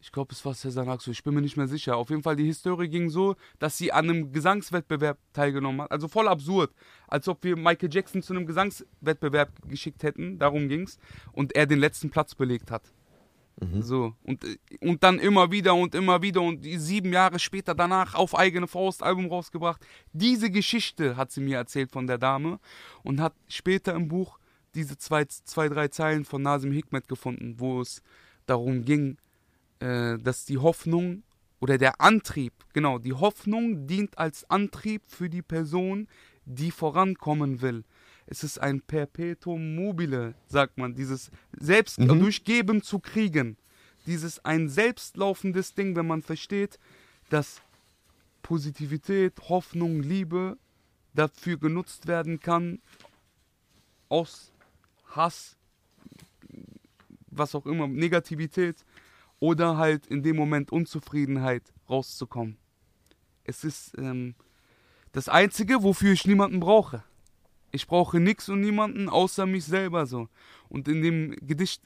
[0.00, 1.98] Ich glaube, es war Sezen Aksu, ich bin mir nicht mehr sicher.
[1.98, 5.90] Auf jeden Fall, die Historie ging so, dass sie an einem Gesangswettbewerb teilgenommen hat.
[5.90, 6.72] Also voll absurd.
[7.08, 10.98] Als ob wir Michael Jackson zu einem Gesangswettbewerb geschickt hätten, darum ging's.
[11.32, 12.90] Und er den letzten Platz belegt hat.
[13.80, 14.14] So.
[14.24, 18.36] Und, äh, und dann immer wieder und immer wieder und sieben Jahre später danach auf
[18.36, 19.84] eigene Faust Album rausgebracht.
[20.12, 22.58] Diese Geschichte hat sie mir erzählt von der Dame
[23.02, 24.38] und hat später im Buch
[24.74, 28.02] diese zwei, zwei drei Zeilen von Nasim Hikmet gefunden, wo es
[28.46, 29.18] darum ging,
[29.80, 31.22] äh, dass die Hoffnung
[31.60, 36.08] oder der Antrieb, genau, die Hoffnung dient als Antrieb für die Person,
[36.44, 37.84] die vorankommen will.
[38.26, 43.56] Es ist ein Perpetuum mobile, sagt man, dieses selbst durchgeben zu kriegen.
[44.06, 46.78] Dieses ein selbstlaufendes Ding, wenn man versteht,
[47.30, 47.62] dass
[48.42, 50.58] Positivität, Hoffnung, Liebe
[51.14, 52.80] dafür genutzt werden kann,
[54.08, 54.52] aus
[55.06, 55.56] Hass,
[57.26, 58.84] was auch immer, Negativität
[59.40, 62.58] oder halt in dem Moment Unzufriedenheit rauszukommen.
[63.44, 64.34] Es ist ähm,
[65.12, 67.04] das Einzige, wofür ich niemanden brauche.
[67.72, 70.28] Ich brauche nichts und niemanden außer mich selber so.
[70.68, 71.82] Und in dem Gedicht,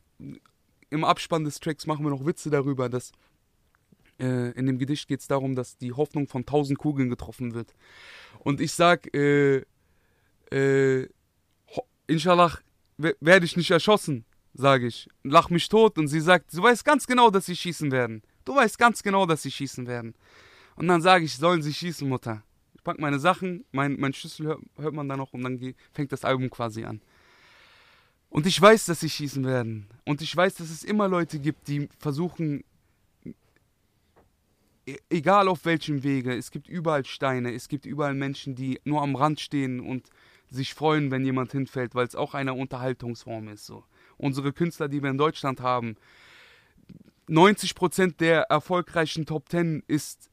[0.91, 3.13] im Abspann des Tracks machen wir noch Witze darüber, dass
[4.19, 7.73] äh, in dem Gedicht geht es darum, dass die Hoffnung von tausend Kugeln getroffen wird.
[8.41, 9.63] Und ich sag, äh,
[10.51, 11.09] äh,
[12.09, 12.59] Inshallah
[12.97, 15.09] we- werde ich nicht erschossen, sage ich.
[15.23, 18.23] Lach mich tot und sie sagt, du weißt ganz genau, dass sie schießen werden.
[18.45, 20.15] Du weißt ganz genau, dass sie schießen werden.
[20.77, 22.43] Und dann sage ich, sollen sie schießen, Mutter.
[22.87, 26.13] Ich pack meine Sachen, mein, mein Schlüssel hört, hört man dann noch und dann fängt
[26.13, 27.01] das Album quasi an.
[28.31, 29.89] Und ich weiß, dass sie schießen werden.
[30.05, 32.63] Und ich weiß, dass es immer Leute gibt, die versuchen,
[34.87, 39.03] e- egal auf welchem Wege, es gibt überall Steine, es gibt überall Menschen, die nur
[39.03, 40.09] am Rand stehen und
[40.49, 43.67] sich freuen, wenn jemand hinfällt, weil es auch eine Unterhaltungsform ist.
[43.67, 43.83] So.
[44.17, 45.97] Unsere Künstler, die wir in Deutschland haben,
[47.29, 50.31] 90% der erfolgreichen Top 10 ist,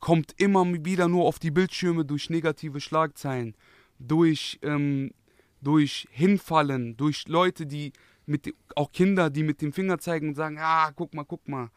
[0.00, 3.54] kommt immer wieder nur auf die Bildschirme durch negative Schlagzeilen,
[3.98, 5.12] durch, ähm,
[5.60, 7.92] durch Hinfallen, durch Leute, die
[8.26, 11.70] mit auch Kinder, die mit dem Finger zeigen und sagen, ah, guck mal, guck mal,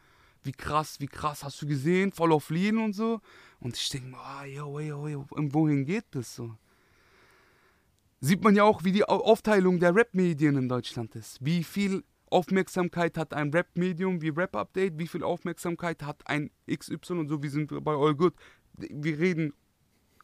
[0.43, 3.19] wie krass, wie krass, hast du gesehen, voll auf Lean und so.
[3.59, 6.55] Und ich denke mir, ah, yo, yo, yo, wohin geht das so?
[8.19, 11.43] Sieht man ja auch, wie die Au- Aufteilung der Rap-Medien in Deutschland ist.
[11.43, 17.13] Wie viel Aufmerksamkeit hat ein Rap-Medium wie Rap Update, wie viel Aufmerksamkeit hat ein XY
[17.13, 18.33] und so, wie sind wir bei All Good.
[18.75, 19.53] Wir reden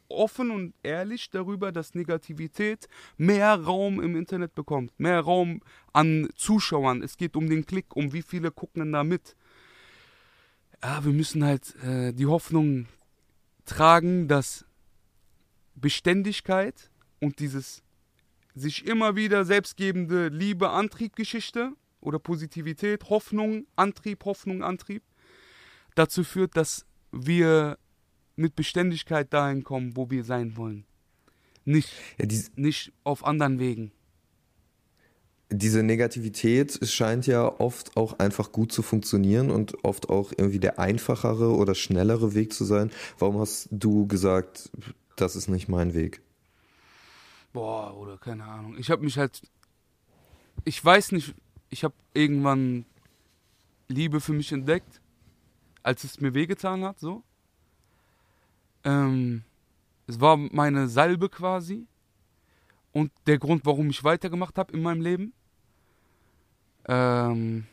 [0.10, 5.62] offen und ehrlich darüber, dass Negativität mehr Raum im Internet bekommt, mehr Raum
[5.94, 7.04] an Zuschauern.
[7.04, 9.36] Es geht um den Klick, um wie viele gucken da mit.
[10.84, 12.88] Ja, wir müssen halt äh, die Hoffnung
[13.66, 14.66] tragen, dass
[15.76, 17.84] Beständigkeit und dieses
[18.56, 25.04] sich immer wieder selbstgebende Liebe, Antrieb, Geschichte oder Positivität, Hoffnung, Antrieb, Hoffnung, Antrieb
[25.96, 27.78] dazu führt, dass wir
[28.36, 30.86] mit Beständigkeit dahin kommen, wo wir sein wollen.
[31.66, 33.92] Nicht, Ja, nicht auf anderen Wegen.
[35.52, 40.80] diese Negativität scheint ja oft auch einfach gut zu funktionieren und oft auch irgendwie der
[40.80, 42.92] einfachere oder schnellere Weg zu sein.
[43.18, 44.72] Warum hast du gesagt,
[45.16, 46.22] das ist nicht mein Weg?
[47.52, 48.78] Boah, oder keine Ahnung.
[48.78, 49.42] Ich habe mich halt.
[50.66, 51.34] Ich weiß nicht,
[51.70, 52.86] ich habe irgendwann
[53.88, 55.02] Liebe für mich entdeckt,
[55.84, 57.24] als es mir wehgetan hat, so.
[58.84, 59.44] Ähm,
[60.08, 61.88] es war meine Salbe quasi
[62.92, 65.34] und der Grund, warum ich weitergemacht habe in meinem Leben.
[66.88, 67.68] Ähm,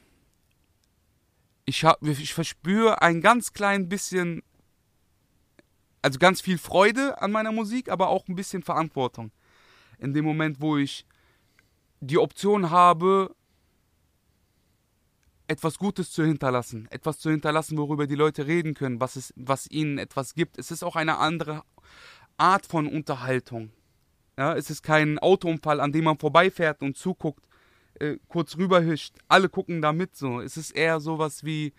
[1.65, 4.43] ich, hab, ich verspüre ein ganz klein bisschen,
[6.03, 9.31] also ganz viel Freude an meiner Musik, aber auch ein bisschen Verantwortung
[9.99, 11.07] in dem Moment, wo ich
[12.01, 13.36] die Option habe,
[15.49, 19.71] etwas Gutes zu hinterlassen, etwas zu hinterlassen, worüber die Leute reden können, was, es, was
[19.71, 20.59] ihnen etwas gibt.
[20.59, 21.63] Es ist auch eine andere
[22.37, 23.71] Art von Unterhaltung.
[24.37, 27.47] Ja, es ist kein Autounfall, an dem man vorbeifährt und zuguckt,
[27.95, 29.15] äh, kurz rüberhischt.
[29.29, 30.41] Alle gucken da mit so.
[30.41, 31.73] Es ist eher sowas wie,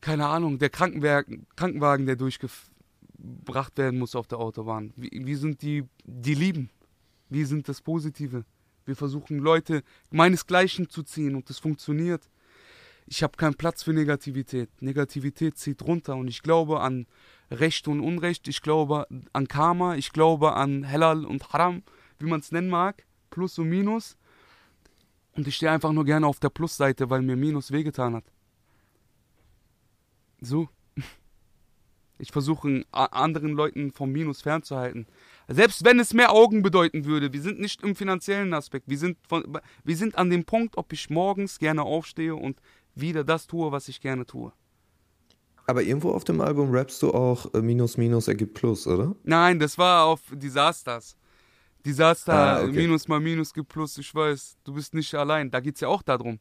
[0.00, 4.92] keine Ahnung, der Krankenwagen, Krankenwagen der durchgebracht werden muss auf der Autobahn.
[4.96, 6.70] Wie, wie sind die, die lieben?
[7.28, 8.44] Wie sind das Positive?
[8.88, 12.30] Wir versuchen Leute meinesgleichen zu ziehen und das funktioniert.
[13.06, 14.70] Ich habe keinen Platz für Negativität.
[14.80, 17.06] Negativität zieht runter und ich glaube an
[17.50, 18.48] Recht und Unrecht.
[18.48, 19.96] Ich glaube an Karma.
[19.96, 21.82] Ich glaube an Halal und Haram,
[22.18, 23.04] wie man es nennen mag.
[23.28, 24.16] Plus und Minus.
[25.32, 28.24] Und ich stehe einfach nur gerne auf der Plusseite, weil mir Minus wehgetan hat.
[30.40, 30.70] So.
[32.18, 35.06] Ich versuche anderen Leuten vom Minus fernzuhalten.
[35.46, 38.88] Selbst wenn es mehr Augen bedeuten würde, wir sind nicht im finanziellen Aspekt.
[38.88, 42.60] Wir sind, von, wir sind an dem Punkt, ob ich morgens gerne aufstehe und
[42.94, 44.52] wieder das tue, was ich gerne tue.
[45.66, 49.14] Aber irgendwo auf dem Album rappst du auch äh, Minus Minus ergibt Plus, oder?
[49.22, 51.14] Nein, das war auf Disasters.
[51.84, 52.72] Disaster, Ah, okay.
[52.72, 55.50] Minus mal Minus gibt Plus, ich weiß, du bist nicht allein.
[55.50, 56.40] Da geht es ja auch darum.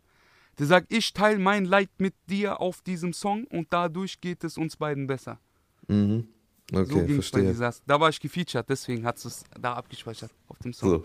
[0.57, 4.57] Der sagt, ich teile mein Leid mit dir auf diesem Song und dadurch geht es
[4.57, 5.39] uns beiden besser.
[5.87, 6.27] Mhm.
[6.71, 7.43] so Okay, ging bei verstehe.
[7.51, 7.83] Disaster.
[7.87, 10.89] Da war ich gefeatured, deswegen hat es da abgespeichert auf dem Song.
[10.89, 11.03] So.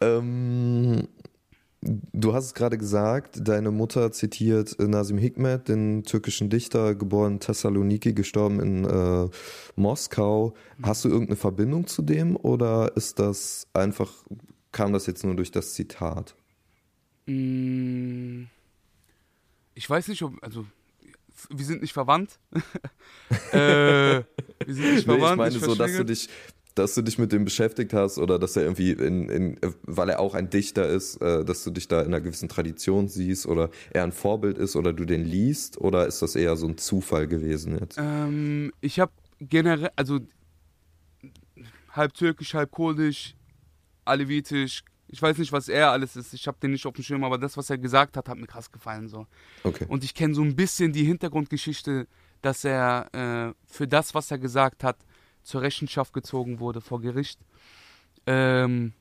[0.00, 1.08] Ähm,
[1.82, 7.34] du hast es gerade gesagt, deine Mutter zitiert äh, Nazim Hikmet, den türkischen Dichter, geboren
[7.34, 9.28] in Thessaloniki, gestorben in äh,
[9.76, 10.54] Moskau.
[10.82, 14.10] Hast du irgendeine Verbindung zu dem oder ist das einfach,
[14.72, 16.34] kam das jetzt nur durch das Zitat?
[17.26, 18.44] Mm,
[19.74, 20.64] Ich weiß nicht, ob, also,
[21.50, 22.38] wir sind nicht verwandt.
[23.52, 24.24] äh, wir
[24.68, 25.32] sind nicht Nee, verwandt.
[25.54, 26.28] ich meine so, dass du dich,
[26.74, 30.20] dass du dich mit dem beschäftigt hast oder dass er irgendwie in, in weil er
[30.20, 33.70] auch ein Dichter ist, äh, dass du dich da in einer gewissen Tradition siehst oder
[33.90, 37.26] er ein Vorbild ist oder du den liest oder ist das eher so ein Zufall
[37.28, 37.98] gewesen jetzt?
[37.98, 40.20] Ähm, ich habe generell, also
[41.90, 43.34] halb türkisch, halb kurdisch,
[44.04, 44.84] alevitisch.
[45.12, 46.32] Ich weiß nicht, was er alles ist.
[46.34, 48.46] Ich habe den nicht auf dem Schirm, aber das, was er gesagt hat, hat mir
[48.46, 49.08] krass gefallen.
[49.08, 49.26] So.
[49.64, 49.86] Okay.
[49.88, 52.06] Und ich kenne so ein bisschen die Hintergrundgeschichte,
[52.42, 54.96] dass er äh, für das, was er gesagt hat,
[55.42, 57.40] zur Rechenschaft gezogen wurde vor Gericht.
[58.26, 58.92] Ähm,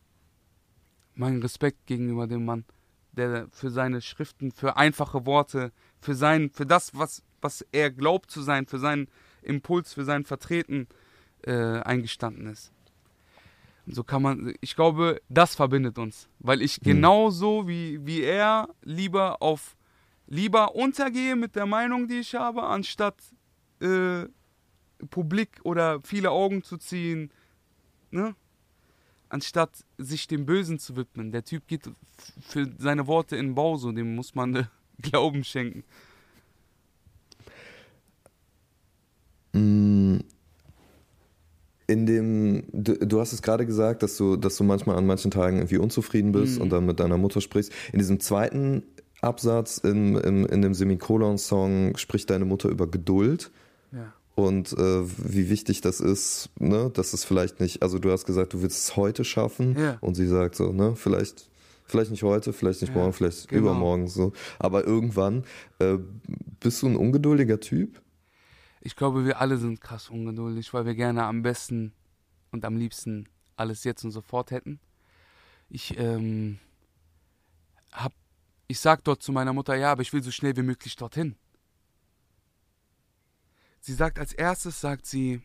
[1.13, 2.65] mein Respekt gegenüber dem Mann,
[3.11, 8.31] der für seine Schriften, für einfache Worte, für sein, für das, was, was er glaubt
[8.31, 9.09] zu sein, für seinen
[9.41, 10.87] Impuls, für sein Vertreten
[11.45, 12.71] äh, eingestanden ist.
[13.87, 19.41] So kann man, ich glaube, das verbindet uns, weil ich genauso wie, wie er lieber
[19.41, 19.75] auf
[20.29, 23.15] lieber untergehe mit der Meinung, die ich habe, anstatt
[23.81, 24.25] äh,
[25.09, 27.31] publik oder viele Augen zu ziehen,
[28.11, 28.35] ne?
[29.27, 31.31] Anstatt sich dem Bösen zu widmen.
[31.31, 31.89] Der Typ geht
[32.41, 34.63] für seine Worte in den Bau, so dem muss man äh,
[35.01, 35.83] Glauben schenken.
[41.89, 45.31] In dem, du, du hast es gerade gesagt, dass du, dass du manchmal an manchen
[45.31, 46.61] Tagen irgendwie unzufrieden bist Mhm.
[46.61, 47.71] und dann mit deiner Mutter sprichst.
[47.91, 48.83] In diesem zweiten
[49.21, 53.51] Absatz in, in, in dem Semikolon-Song spricht deine Mutter über Geduld
[53.91, 54.13] Ja.
[54.35, 58.53] und äh, wie wichtig das ist, ne, dass es vielleicht nicht, also du hast gesagt,
[58.53, 59.97] du willst es heute schaffen Ja.
[60.01, 61.49] und sie sagt so, ne, vielleicht,
[61.85, 63.61] vielleicht nicht heute, vielleicht nicht Ja, morgen, vielleicht genau.
[63.63, 65.43] übermorgen so, aber irgendwann
[65.79, 65.97] äh,
[66.59, 67.99] bist du ein ungeduldiger Typ?
[68.81, 71.93] Ich glaube, wir alle sind krass ungeduldig, weil wir gerne am besten
[72.51, 74.79] und am liebsten alles jetzt und sofort hätten.
[75.69, 76.59] Ich ähm,
[77.91, 78.13] hab,
[78.67, 81.35] ich sag dort zu meiner Mutter, ja, aber ich will so schnell wie möglich dorthin.
[83.81, 85.41] Sie sagt als erstes, sagt sie,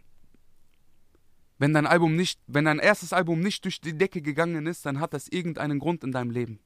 [1.58, 5.00] wenn dein Album nicht, wenn dein erstes Album nicht durch die Decke gegangen ist, dann
[5.00, 6.58] hat das irgendeinen Grund in deinem Leben.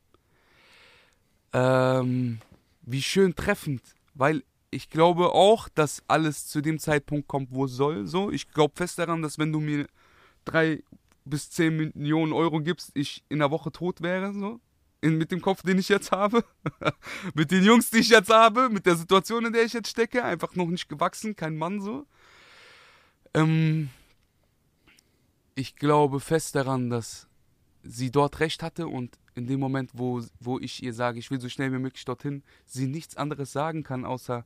[1.53, 2.41] Ähm,
[2.83, 3.83] wie schön treffend,
[4.15, 8.07] weil ich glaube auch, dass alles zu dem Zeitpunkt kommt, wo es soll.
[8.07, 9.87] So, ich glaube fest daran, dass wenn du mir
[10.45, 10.83] drei
[11.25, 14.33] bis zehn Millionen Euro gibst, ich in der Woche tot wäre.
[14.33, 14.61] So,
[15.01, 16.45] in, mit dem Kopf, den ich jetzt habe,
[17.35, 20.25] mit den Jungs, die ich jetzt habe, mit der Situation, in der ich jetzt stecke,
[20.25, 22.07] einfach noch nicht gewachsen, kein Mann so.
[23.35, 23.91] Ähm,
[25.55, 27.29] ich glaube fest daran, dass
[27.83, 31.41] sie dort recht hatte und in dem Moment, wo, wo ich ihr sage, ich will
[31.41, 34.45] so schnell wie möglich dorthin, sie nichts anderes sagen kann, außer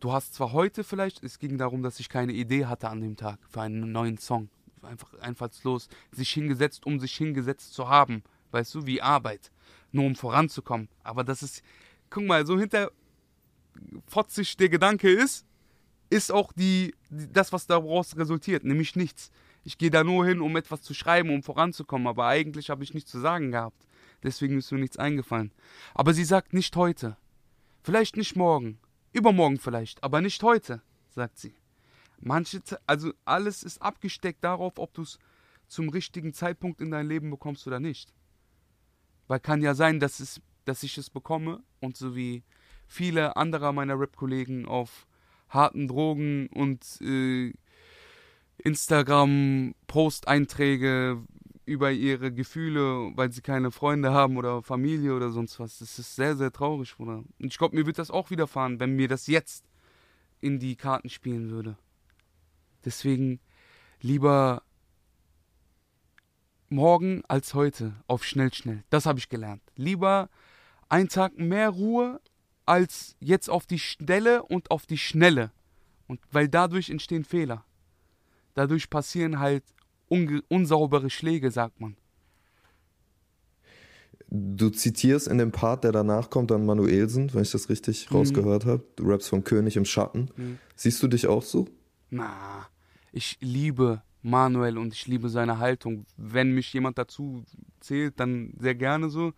[0.00, 3.16] du hast zwar heute vielleicht, es ging darum, dass ich keine Idee hatte an dem
[3.16, 4.48] Tag für einen neuen Song.
[4.82, 8.22] Einfach einfallslos, sich hingesetzt, um sich hingesetzt zu haben.
[8.50, 9.50] Weißt du, wie Arbeit.
[9.92, 10.88] Nur um voranzukommen.
[11.02, 11.62] Aber das ist,
[12.10, 12.90] guck mal, so hinter
[14.06, 15.46] fotzig der Gedanke ist,
[16.10, 19.30] ist auch die, die, das, was daraus resultiert, nämlich nichts.
[19.64, 22.92] Ich gehe da nur hin, um etwas zu schreiben, um voranzukommen, aber eigentlich habe ich
[22.92, 23.86] nichts zu sagen gehabt.
[24.24, 25.52] Deswegen ist mir nichts eingefallen.
[25.94, 27.16] Aber sie sagt nicht heute.
[27.82, 28.78] Vielleicht nicht morgen.
[29.12, 31.54] Übermorgen vielleicht, aber nicht heute, sagt sie.
[32.18, 35.20] Manche, also alles ist abgesteckt darauf, ob du es
[35.68, 38.12] zum richtigen Zeitpunkt in dein Leben bekommst oder nicht.
[39.28, 42.42] Weil kann ja sein, dass, es, dass ich es bekomme und so wie
[42.86, 45.06] viele anderer meiner Rap-Kollegen auf
[45.48, 47.52] harten Drogen und äh,
[48.58, 51.22] Instagram-Post-Einträge
[51.66, 55.78] über ihre Gefühle, weil sie keine Freunde haben oder Familie oder sonst was.
[55.78, 57.24] Das ist sehr, sehr traurig, Bruder.
[57.38, 59.64] Und ich glaube, mir wird das auch widerfahren, wenn mir das jetzt
[60.40, 61.78] in die Karten spielen würde.
[62.84, 63.40] Deswegen
[64.00, 64.62] lieber
[66.68, 68.84] morgen als heute auf schnell, schnell.
[68.90, 69.62] Das habe ich gelernt.
[69.76, 70.28] Lieber
[70.88, 72.20] einen Tag mehr Ruhe
[72.66, 75.50] als jetzt auf die Stelle und auf die Schnelle.
[76.06, 77.64] Und weil dadurch entstehen Fehler.
[78.54, 79.64] Dadurch passieren halt
[80.08, 81.96] unsaubere Schläge, sagt man.
[84.28, 88.64] Du zitierst in dem Part, der danach kommt, dann Manuelsen, wenn ich das richtig rausgehört
[88.64, 88.82] habe.
[88.96, 90.28] Du rappst von König im Schatten.
[90.36, 90.58] Mhm.
[90.74, 91.68] Siehst du dich auch so?
[92.10, 92.66] Na,
[93.12, 96.06] ich liebe Manuel und ich liebe seine Haltung.
[96.16, 97.44] Wenn mich jemand dazu
[97.80, 99.34] zählt, dann sehr gerne so.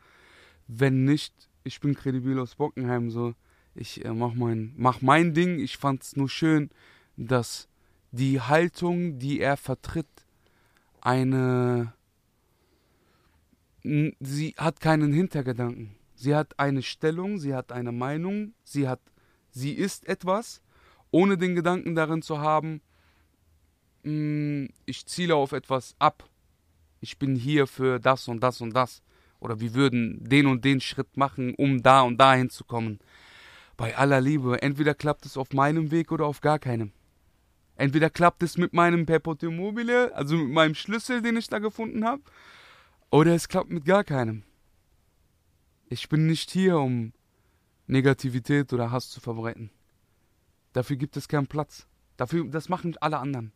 [0.68, 3.34] Wenn nicht, ich bin kredibil aus Bockenheim so.
[3.74, 5.58] Ich äh, mach, mein, mach mein Ding.
[5.58, 6.70] Ich fand's nur schön,
[7.16, 7.68] dass
[8.12, 10.25] die Haltung, die er vertritt,
[11.06, 11.92] eine.
[13.82, 15.94] Sie hat keinen Hintergedanken.
[16.16, 19.00] Sie hat eine Stellung, sie hat eine Meinung, sie hat,
[19.50, 20.60] sie ist etwas,
[21.12, 22.80] ohne den Gedanken darin zu haben,
[24.02, 26.28] "Mm, ich ziele auf etwas ab.
[27.00, 29.02] Ich bin hier für das und das und das.
[29.38, 32.98] Oder wir würden den und den Schritt machen, um da und da hinzukommen.
[33.76, 36.92] Bei aller Liebe, entweder klappt es auf meinem Weg oder auf gar keinem.
[37.76, 42.04] Entweder klappt es mit meinem Perpetuum mobile, also mit meinem Schlüssel, den ich da gefunden
[42.04, 42.22] habe,
[43.10, 44.42] oder es klappt mit gar keinem.
[45.88, 47.12] Ich bin nicht hier, um
[47.86, 49.70] Negativität oder Hass zu verbreiten.
[50.72, 51.86] Dafür gibt es keinen Platz.
[52.16, 53.52] Dafür, das machen alle anderen.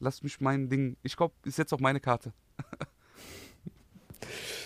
[0.00, 0.96] Lass mich mein Ding.
[1.02, 2.32] Ich glaube, ist jetzt auf meine Karte.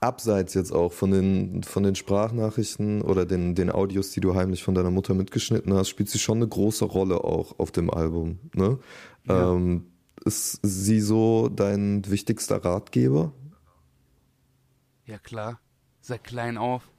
[0.00, 4.62] Abseits jetzt auch von den, von den Sprachnachrichten oder den, den Audios, die du heimlich
[4.62, 8.38] von deiner Mutter mitgeschnitten hast, spielt sie schon eine große Rolle auch auf dem Album.
[8.54, 8.78] Ne?
[9.24, 9.52] Ja.
[9.52, 9.86] Ähm,
[10.24, 13.32] ist sie so dein wichtigster Ratgeber?
[15.04, 15.60] Ja klar,
[16.00, 16.90] seit klein auf.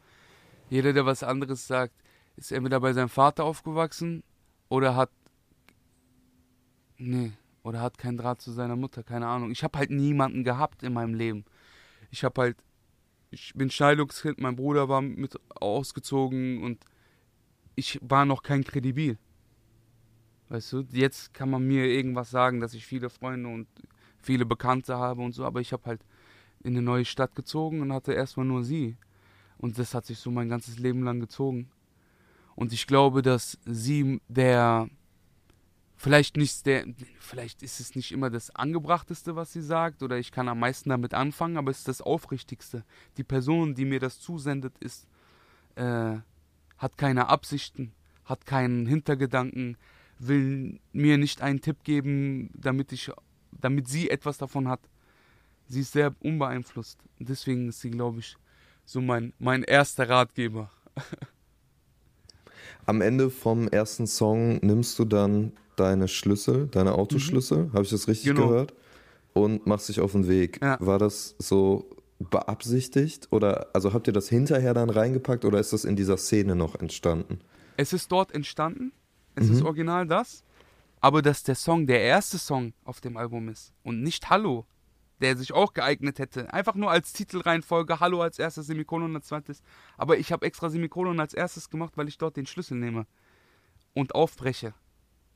[0.69, 1.93] Jeder, der was anderes sagt,
[2.35, 4.23] ist entweder bei seinem Vater aufgewachsen
[4.69, 5.09] oder hat
[6.97, 7.31] nee,
[7.63, 9.51] oder hat keinen Draht zu seiner Mutter, keine Ahnung.
[9.51, 11.45] Ich habe halt niemanden gehabt in meinem Leben.
[12.09, 12.57] Ich habe halt
[13.31, 16.83] ich bin Scheidungskind, mein Bruder war mit ausgezogen und
[17.75, 19.17] ich war noch kein Kredibil.
[20.49, 23.67] Weißt du, jetzt kann man mir irgendwas sagen, dass ich viele Freunde und
[24.21, 26.05] viele Bekannte habe und so, aber ich habe halt
[26.61, 28.97] in eine neue Stadt gezogen und hatte erstmal nur sie.
[29.57, 31.71] Und das hat sich so mein ganzes Leben lang gezogen.
[32.55, 34.89] Und ich glaube, dass sie der
[36.01, 36.85] vielleicht nicht der,
[37.19, 40.89] vielleicht ist es nicht immer das angebrachteste, was sie sagt, oder ich kann am meisten
[40.89, 42.83] damit anfangen, aber es ist das aufrichtigste.
[43.17, 45.07] Die Person, die mir das zusendet, ist,
[45.75, 46.17] äh,
[46.79, 47.93] hat keine Absichten,
[48.25, 49.77] hat keinen Hintergedanken,
[50.17, 53.11] will mir nicht einen Tipp geben, damit ich,
[53.51, 54.81] damit sie etwas davon hat.
[55.67, 56.97] Sie ist sehr unbeeinflusst.
[57.19, 58.37] Deswegen ist sie, glaube ich,
[58.85, 60.71] so mein, mein erster Ratgeber.
[62.87, 68.07] Am Ende vom ersten Song nimmst du dann deine Schlüssel, deine Autoschlüssel, habe ich das
[68.07, 68.47] richtig Genau.
[68.47, 68.73] gehört?
[69.33, 70.59] Und machst dich auf den Weg.
[70.61, 70.77] Ja.
[70.81, 75.85] War das so beabsichtigt oder also habt ihr das hinterher dann reingepackt oder ist das
[75.85, 77.39] in dieser Szene noch entstanden?
[77.77, 78.91] Es ist dort entstanden.
[79.35, 80.43] Es ist original das.
[80.99, 84.65] Aber dass der Song der erste Song auf dem Album ist und nicht Hallo,
[85.21, 86.53] der sich auch geeignet hätte.
[86.53, 89.63] Einfach nur als Titelreihenfolge Hallo als erstes, Semikolon als zweites.
[89.97, 93.07] Aber ich habe extra Semikolon als erstes gemacht, weil ich dort den Schlüssel nehme
[93.93, 94.73] und aufbreche.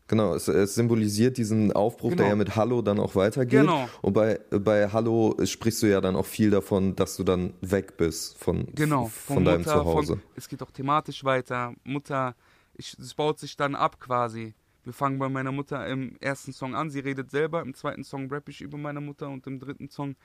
[0.07, 2.29] Genau, es, es symbolisiert diesen Aufbruch, der Genau.
[2.29, 3.61] ja mit Hallo dann auch weitergeht.
[3.61, 3.89] Genau.
[4.03, 7.97] Und bei, bei Hallo sprichst du ja dann auch viel davon, dass du dann weg
[7.97, 10.13] bist von, Genau, von deinem Mutter, Zuhause.
[10.13, 11.73] Von, es geht auch thematisch weiter.
[11.83, 12.35] Mutter,
[12.75, 14.53] ich, es baut sich dann ab quasi.
[14.83, 16.91] Wir fangen bei meiner Mutter im ersten Song an.
[16.91, 17.61] Sie redet selber.
[17.63, 19.27] Im zweiten Song rapp ich über meine Mutter.
[19.29, 20.15] Und im dritten Song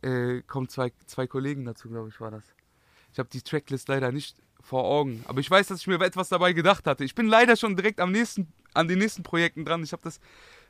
[0.00, 2.44] äh, kommen zwei, zwei Kollegen dazu, glaube ich, war das.
[3.12, 5.22] Ich habe die Tracklist leider nicht vor Augen.
[5.28, 7.04] Aber ich weiß, dass ich mir etwas dabei gedacht hatte.
[7.04, 9.82] Ich bin leider schon direkt am nächsten, an den nächsten Projekten dran.
[9.82, 10.20] Ich habe das,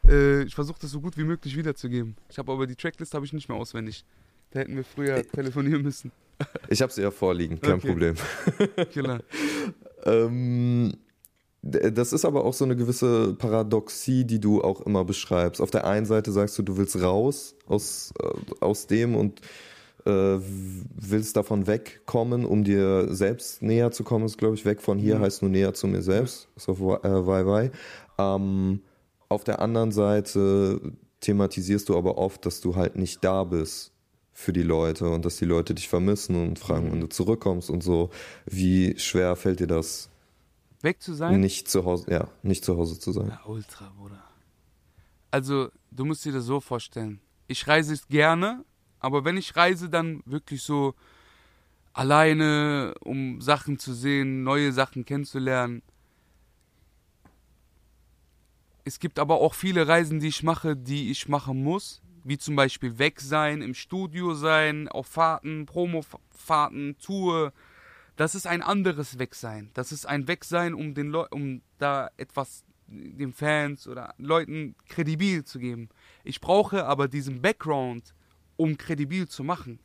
[0.08, 2.16] äh, ich versuche das so gut wie möglich wiederzugeben.
[2.28, 4.04] Ich habe aber die Tracklist habe ich nicht mehr auswendig.
[4.50, 6.12] Da hätten wir früher telefonieren müssen.
[6.68, 7.88] Ich habe sie ja vorliegen, kein Okay.
[7.88, 8.14] Problem.
[8.92, 9.20] Killer.
[10.04, 10.94] Ähm,
[11.62, 15.60] das ist aber auch so eine gewisse Paradoxie, die du auch immer beschreibst.
[15.60, 19.44] Auf der einen Seite sagst du, du willst raus aus, äh, aus dem und äh,
[20.04, 25.20] willst davon wegkommen, um dir selbst näher zu kommen, ist glaube ich weg von hier,
[25.20, 27.70] heißt nur näher zu mir selbst, Wi- äh, Wai
[28.18, 28.80] ähm,
[29.28, 30.80] Auf der anderen Seite
[31.20, 33.92] thematisierst du aber oft, dass du halt nicht da bist
[34.32, 37.82] für die Leute und dass die Leute dich vermissen und fragen, wann du zurückkommst und
[37.82, 38.10] so.
[38.46, 40.08] Wie schwer fällt dir das,
[40.80, 41.40] Weg zu sein?
[41.40, 43.28] nicht zu Hause, ja, nicht zu Hause zu sein?
[43.28, 44.24] Ja, ultra, Bruder.
[45.30, 47.20] Also, du musst dir das so vorstellen.
[47.46, 48.64] Ich reise gerne,
[49.02, 50.94] aber wenn ich reise, dann wirklich so
[51.92, 55.82] alleine, um Sachen zu sehen, neue Sachen kennenzulernen.
[58.84, 62.00] Es gibt aber auch viele Reisen, die ich mache, die ich machen muss.
[62.24, 67.52] Wie zum Beispiel weg sein, im Studio sein, auf Fahrten, Promofahrten, Tour.
[68.16, 69.70] Das ist ein anderes Wegsein.
[69.74, 75.58] Das ist ein Wegsein, um den um da etwas den Fans oder Leuten kredibil zu
[75.58, 75.88] geben.
[76.24, 78.14] Ich brauche aber diesen Background,
[78.62, 79.80] um kredibil zu machen.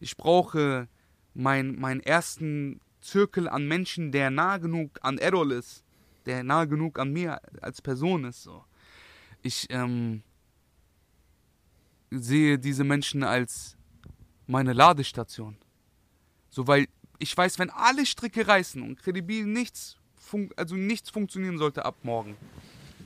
[0.00, 0.86] Ich brauche
[1.32, 5.82] mein, meinen ersten Zirkel an Menschen, der nah genug an Errol ist,
[6.26, 8.42] der nah genug an mir als Person ist.
[8.42, 8.64] So.
[9.40, 10.22] Ich ähm,
[12.10, 13.78] sehe diese Menschen als
[14.46, 15.56] meine Ladestation.
[16.50, 16.86] So, weil
[17.18, 19.96] ich weiß, wenn alle Stricke reißen und kredibil nichts,
[20.56, 22.36] also nichts funktionieren sollte ab morgen.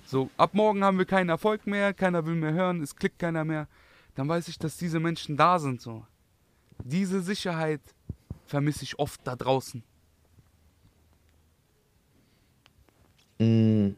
[0.04, 3.44] So, ab morgen haben wir keinen Erfolg mehr, keiner will mehr hören, es klickt keiner
[3.44, 3.68] mehr.
[4.14, 5.80] Dann weiß ich, dass diese Menschen da sind.
[5.80, 6.04] So.
[6.84, 7.80] Diese Sicherheit
[8.46, 9.82] vermisse ich oft da draußen.
[13.38, 13.90] Mm,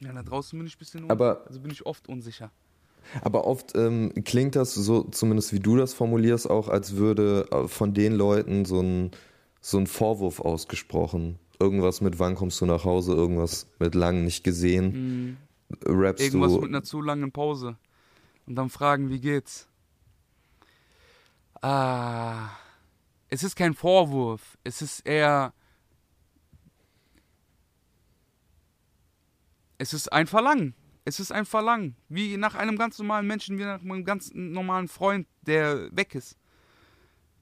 [0.00, 1.12] Ja, da draußen bin ich ein bisschen unsicher.
[1.12, 2.50] Aber- also bin ich oft unsicher.
[3.22, 7.66] Aber oft ähm, klingt das so, zumindest wie du das formulierst, auch als würde äh,
[7.66, 9.10] von den Leuten so ein,
[9.60, 11.38] so ein Vorwurf ausgesprochen.
[11.58, 15.38] Irgendwas mit wann kommst du nach Hause, irgendwas mit lang nicht gesehen.
[15.84, 16.60] Rappst Irgendwas du.
[16.60, 17.76] mit einer zu langen Pause.
[18.46, 19.68] Und dann fragen, wie geht's?
[21.60, 22.50] Ah.
[23.28, 24.56] Es ist kein Vorwurf.
[24.64, 25.52] Es ist eher.
[29.76, 30.74] Es ist ein Verlangen.
[31.04, 31.96] Es ist ein Verlangen.
[32.08, 36.36] Wie nach einem ganz normalen Menschen, wie nach einem ganz normalen Freund, der weg ist.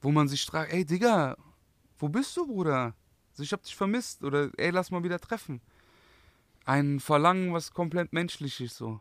[0.01, 1.37] Wo man sich fragt, ey Digga,
[1.99, 2.95] wo bist du, Bruder?
[3.31, 4.25] Also ich hab dich vermisst.
[4.25, 5.61] Oder ey, lass mal wieder treffen
[6.67, 9.01] ein Verlangen, was komplett menschlich ist, so.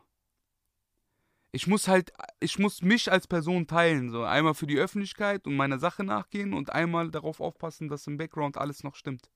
[1.52, 4.22] Ich muss halt, ich muss mich als Person teilen, so.
[4.22, 8.56] Einmal für die Öffentlichkeit und meiner Sache nachgehen und einmal darauf aufpassen, dass im Background
[8.56, 9.30] alles noch stimmt.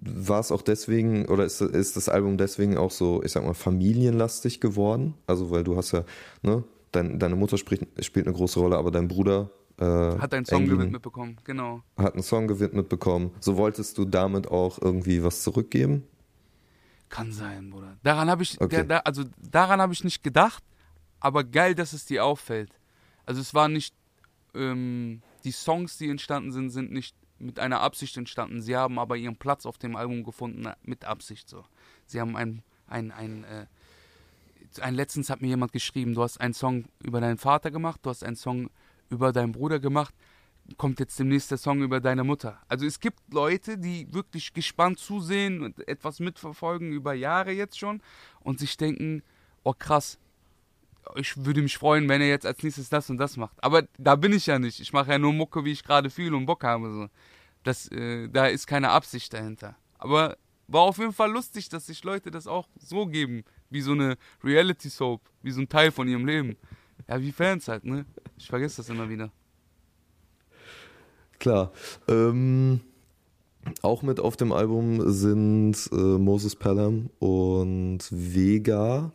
[0.00, 3.54] War es auch deswegen, oder ist, ist das Album deswegen auch so, ich sag mal,
[3.54, 5.14] familienlastig geworden?
[5.26, 6.04] Also, weil du hast ja,
[6.42, 9.84] ne, dein, deine Mutter spielt, spielt eine große Rolle, aber dein Bruder äh,
[10.18, 11.82] Hat einen Song Engin gewidmet bekommen, genau.
[11.96, 13.30] hat einen Song gewidmet bekommen.
[13.40, 16.04] So wolltest du damit auch irgendwie was zurückgeben?
[17.08, 17.96] Kann sein, Bruder.
[18.02, 18.78] Daran habe ich, Okay.
[18.78, 20.62] da, da, also daran habe ich nicht gedacht,
[21.20, 22.70] aber geil, dass es dir auffällt.
[23.26, 23.94] Also es war nicht,
[24.54, 28.62] ähm, die Songs, die entstanden sind, sind nicht mit einer Absicht entstanden.
[28.62, 31.64] Sie haben aber ihren Platz auf dem Album gefunden mit Absicht so.
[32.06, 33.66] Sie haben ein ein ein äh,
[34.80, 38.10] ein letztens hat mir jemand geschrieben, du hast einen Song über deinen Vater gemacht, du
[38.10, 38.70] hast einen Song
[39.10, 40.14] über deinen Bruder gemacht,
[40.76, 42.60] kommt jetzt demnächst der Song über deine Mutter.
[42.68, 48.00] Also es gibt Leute, die wirklich gespannt zusehen und etwas mitverfolgen über Jahre jetzt schon
[48.40, 49.22] und sich denken,
[49.62, 50.18] oh krass,
[51.14, 53.62] ich würde mich freuen, wenn er jetzt als nächstes das und das macht.
[53.62, 54.80] Aber da bin ich ja nicht.
[54.80, 56.92] Ich mache ja nur Mucke, wie ich gerade fühle und Bock habe.
[56.92, 57.08] So.
[57.62, 59.76] Das, äh, da ist keine Absicht dahinter.
[59.98, 60.36] Aber
[60.68, 64.16] war auf jeden Fall lustig, dass sich Leute das auch so geben, wie so eine
[64.42, 66.56] Reality-Soap, wie so ein Teil von ihrem Leben.
[67.08, 68.04] Ja, wie Fans halt, ne?
[68.36, 69.30] Ich vergesse das immer wieder.
[71.38, 71.72] Klar.
[72.08, 72.80] Ähm,
[73.82, 79.12] auch mit auf dem Album sind äh, Moses Pelham und Vega.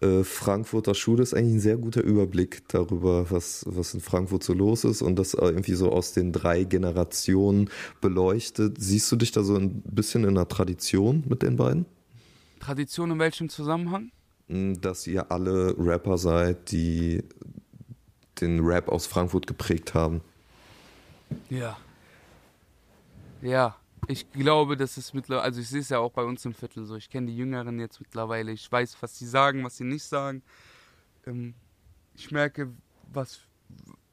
[0.00, 4.52] Äh, Frankfurter Schule ist eigentlich ein sehr guter Überblick darüber, was, was in Frankfurt so
[4.52, 7.70] los ist und das irgendwie so aus den drei Generationen
[8.00, 8.76] beleuchtet.
[8.78, 11.86] Siehst du dich da so ein bisschen in einer Tradition mit den beiden?
[12.60, 14.10] Tradition in welchem Zusammenhang?
[14.48, 17.24] Dass ihr alle Rapper seid, die
[18.40, 20.20] den Rap aus Frankfurt geprägt haben.
[21.50, 21.76] Ja.
[23.42, 23.76] Ja,
[24.08, 26.84] ich glaube, das ist mittlerweile, also ich sehe es ja auch bei uns im Viertel
[26.84, 26.96] so.
[26.96, 28.52] Ich kenne die Jüngeren jetzt mittlerweile.
[28.52, 30.42] Ich weiß, was sie sagen, was sie nicht sagen.
[31.26, 31.54] Ähm,
[32.14, 32.72] ich merke,
[33.12, 33.40] was,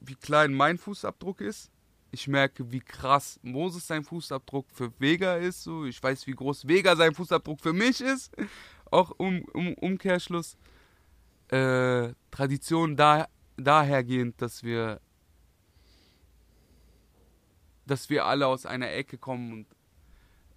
[0.00, 1.70] wie klein mein Fußabdruck ist.
[2.10, 5.62] Ich merke, wie krass Moses sein Fußabdruck für Vega ist.
[5.62, 5.84] So.
[5.84, 8.32] Ich weiß, wie groß Vega sein Fußabdruck für mich ist.
[8.94, 10.56] Auch um, um Umkehrschluss.
[11.48, 13.26] Äh, Tradition da,
[13.56, 15.00] dahergehend, dass wir
[17.86, 19.66] dass wir alle aus einer Ecke kommen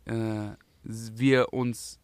[0.05, 1.99] und äh, wir uns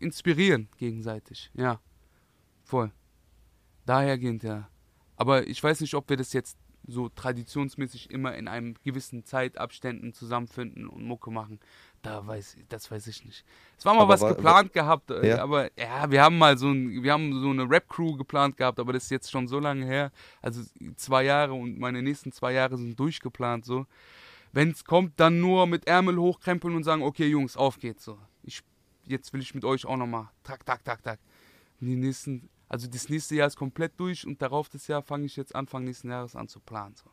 [0.00, 1.50] inspirieren gegenseitig.
[1.54, 1.80] Ja,
[2.64, 2.90] voll.
[3.86, 4.68] Dahergehend, ja.
[5.16, 10.12] Aber ich weiß nicht, ob wir das jetzt so traditionsmäßig immer in einem gewissen Zeitabständen
[10.12, 11.60] zusammenfinden und Mucke machen.
[12.06, 13.44] Da weiß das weiß ich nicht.
[13.76, 15.42] Es war mal aber was war, geplant war, gehabt, äh, ja.
[15.42, 18.78] aber ja, wir haben mal so ein, wir haben so eine Rap Crew geplant gehabt,
[18.78, 20.62] aber das ist jetzt schon so lange her, also
[20.94, 23.86] zwei Jahre und meine nächsten zwei Jahre sind durchgeplant so.
[24.52, 28.18] Wenn es kommt, dann nur mit Ärmel hochkrempeln und sagen, okay Jungs, auf geht's so.
[28.44, 28.62] Ich
[29.04, 30.28] jetzt will ich mit euch auch nochmal.
[30.44, 31.18] Tak, tak, tak, tak.
[31.80, 35.26] Und die nächsten also das nächste Jahr ist komplett durch und darauf das Jahr fange
[35.26, 36.94] ich jetzt Anfang nächsten Jahres an zu planen.
[36.96, 37.10] So.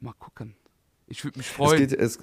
[0.00, 0.56] Mal gucken.
[1.06, 1.82] Ich würde mich freuen.
[1.82, 2.18] Es geht, es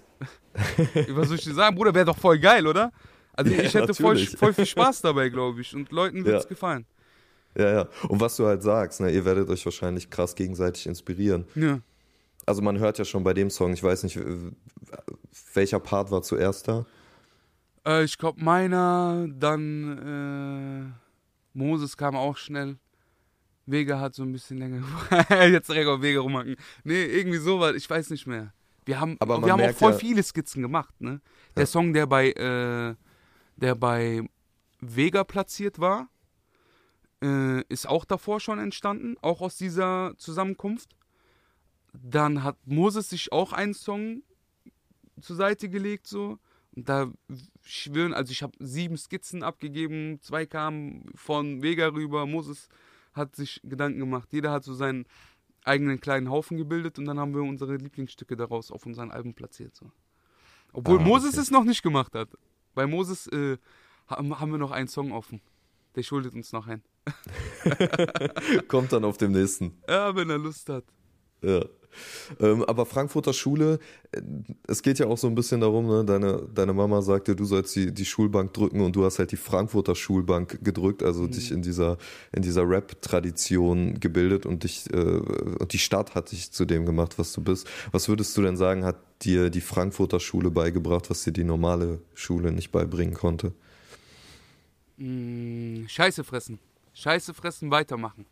[1.15, 2.91] Was soll ich dir sagen, Bruder, wäre doch voll geil, oder?
[3.33, 5.73] Also ja, ich hätte voll, voll, viel Spaß dabei, glaube ich.
[5.73, 6.49] Und Leuten wird es ja.
[6.49, 6.85] gefallen.
[7.55, 7.87] Ja, ja.
[8.07, 11.45] Und was du halt sagst, ne, ihr werdet euch wahrscheinlich krass gegenseitig inspirieren.
[11.55, 11.79] Ja.
[12.45, 14.19] Also man hört ja schon bei dem Song, ich weiß nicht,
[15.53, 16.85] welcher Part war zuerst da?
[17.85, 20.95] Äh, ich glaube meiner, dann
[21.53, 22.77] äh, Moses kam auch schnell.
[23.65, 24.83] Vega hat so ein bisschen länger.
[25.29, 26.55] Jetzt direkt auf Vega rumhacken.
[26.83, 28.53] Nee, irgendwie sowas, ich weiß nicht mehr.
[28.85, 31.21] Wir haben, Aber wir haben auch voll ja viele Skizzen gemacht, ne?
[31.55, 31.67] Der ja.
[31.67, 32.95] Song, der bei, äh,
[33.57, 34.27] der bei
[34.79, 36.09] Vega platziert war,
[37.23, 40.95] äh, ist auch davor schon entstanden, auch aus dieser Zusammenkunft.
[41.93, 44.23] Dann hat Moses sich auch einen Song
[45.19, 46.39] zur Seite gelegt, so.
[46.75, 47.11] Und da
[47.63, 52.69] schwören, also ich habe sieben Skizzen abgegeben, zwei kamen von Vega rüber, Moses
[53.13, 55.05] hat sich Gedanken gemacht, jeder hat so seinen
[55.63, 59.75] eigenen kleinen Haufen gebildet und dann haben wir unsere Lieblingsstücke daraus auf unseren Alben platziert.
[59.75, 59.91] So.
[60.73, 61.41] Obwohl ah, Moses okay.
[61.41, 62.29] es noch nicht gemacht hat.
[62.73, 63.57] Bei Moses äh,
[64.07, 65.41] haben wir noch einen Song offen.
[65.95, 66.83] Der schuldet uns noch einen.
[68.67, 69.81] Kommt dann auf dem nächsten.
[69.87, 70.85] Ja, wenn er Lust hat.
[71.41, 71.65] Ja.
[72.39, 73.79] Ähm, aber Frankfurter Schule,
[74.11, 74.21] äh,
[74.67, 76.05] es geht ja auch so ein bisschen darum, ne?
[76.05, 79.37] deine, deine Mama sagte, du sollst die, die Schulbank drücken und du hast halt die
[79.37, 81.31] Frankfurter Schulbank gedrückt, also mhm.
[81.31, 81.97] dich in dieser,
[82.31, 87.17] in dieser Rap-Tradition gebildet und dich, äh, und die Stadt hat dich zu dem gemacht,
[87.17, 87.67] was du bist.
[87.91, 91.99] Was würdest du denn sagen, hat dir die Frankfurter Schule beigebracht, was dir die normale
[92.13, 93.53] Schule nicht beibringen konnte?
[94.97, 96.59] Mm, Scheiße fressen.
[96.93, 98.25] Scheiße fressen, weitermachen.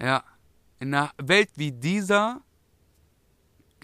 [0.00, 0.24] Ja
[0.84, 2.42] in einer Welt wie dieser,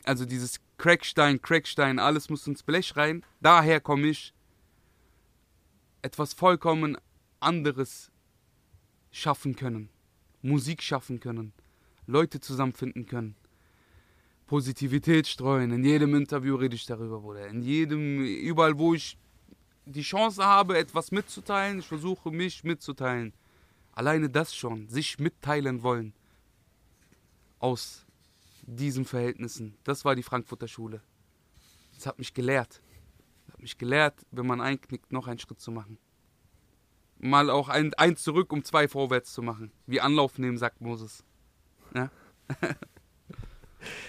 [0.04, 4.34] also dieses Crackstein, Crackstein, alles muss ins Blech rein, daher komme ich,
[6.02, 6.98] etwas vollkommen
[7.40, 8.10] anderes
[9.10, 9.88] schaffen können,
[10.42, 11.54] Musik schaffen können,
[12.06, 13.34] Leute zusammenfinden können,
[14.46, 15.72] Positivität streuen.
[15.72, 17.48] In jedem Interview rede ich darüber, Bruder.
[17.48, 19.16] In jedem, überall, wo ich
[19.86, 23.32] die Chance habe, etwas mitzuteilen, ich versuche mich mitzuteilen.
[23.92, 26.12] Alleine das schon, sich mitteilen wollen
[27.60, 28.04] aus
[28.62, 29.76] diesen Verhältnissen.
[29.84, 31.00] Das war die Frankfurter Schule.
[31.94, 32.80] Das hat mich gelehrt.
[33.46, 35.98] Das hat mich gelehrt, wenn man einknickt, noch einen Schritt zu machen.
[37.18, 39.70] Mal auch ein, eins zurück, um zwei vorwärts zu machen.
[39.86, 41.22] Wie Anlauf nehmen, sagt Moses.
[41.94, 42.10] Ja?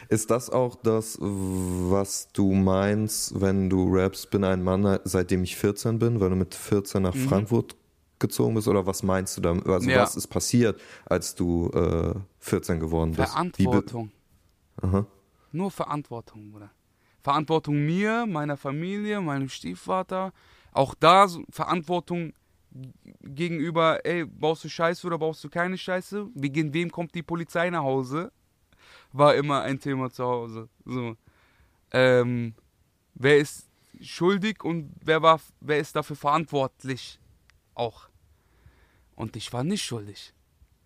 [0.09, 5.55] Ist das auch das, was du meinst, wenn du rappst, bin ein Mann, seitdem ich
[5.55, 7.75] 14 bin, weil du mit 14 nach Frankfurt
[8.22, 8.67] gezogen bist?
[8.67, 9.67] Oder was meinst du damit?
[9.67, 9.89] Also.
[9.89, 10.03] Ja.
[10.03, 13.32] was ist passiert, als du äh, 14 geworden bist?
[13.32, 14.11] Verantwortung.
[14.82, 15.05] Aha.
[15.51, 16.72] Nur Verantwortung, Bruder.
[17.22, 20.32] Verantwortung mir, meiner Familie, meinem Stiefvater.
[20.72, 22.34] Auch da so Verantwortung
[23.22, 26.28] gegenüber, ey, baust du Scheiße oder baust du keine Scheiße?
[26.34, 28.32] Wegen wem kommt die Polizei nach Hause?
[29.11, 30.69] War immer ein Thema zu Hause.
[30.86, 31.15] So.
[31.91, 32.55] Ähm,
[33.13, 33.67] wer ist
[33.99, 37.19] schuldig und wer war, wer ist dafür verantwortlich?
[37.76, 38.07] Auch.
[39.22, 40.34] Und ich war nicht schuldig.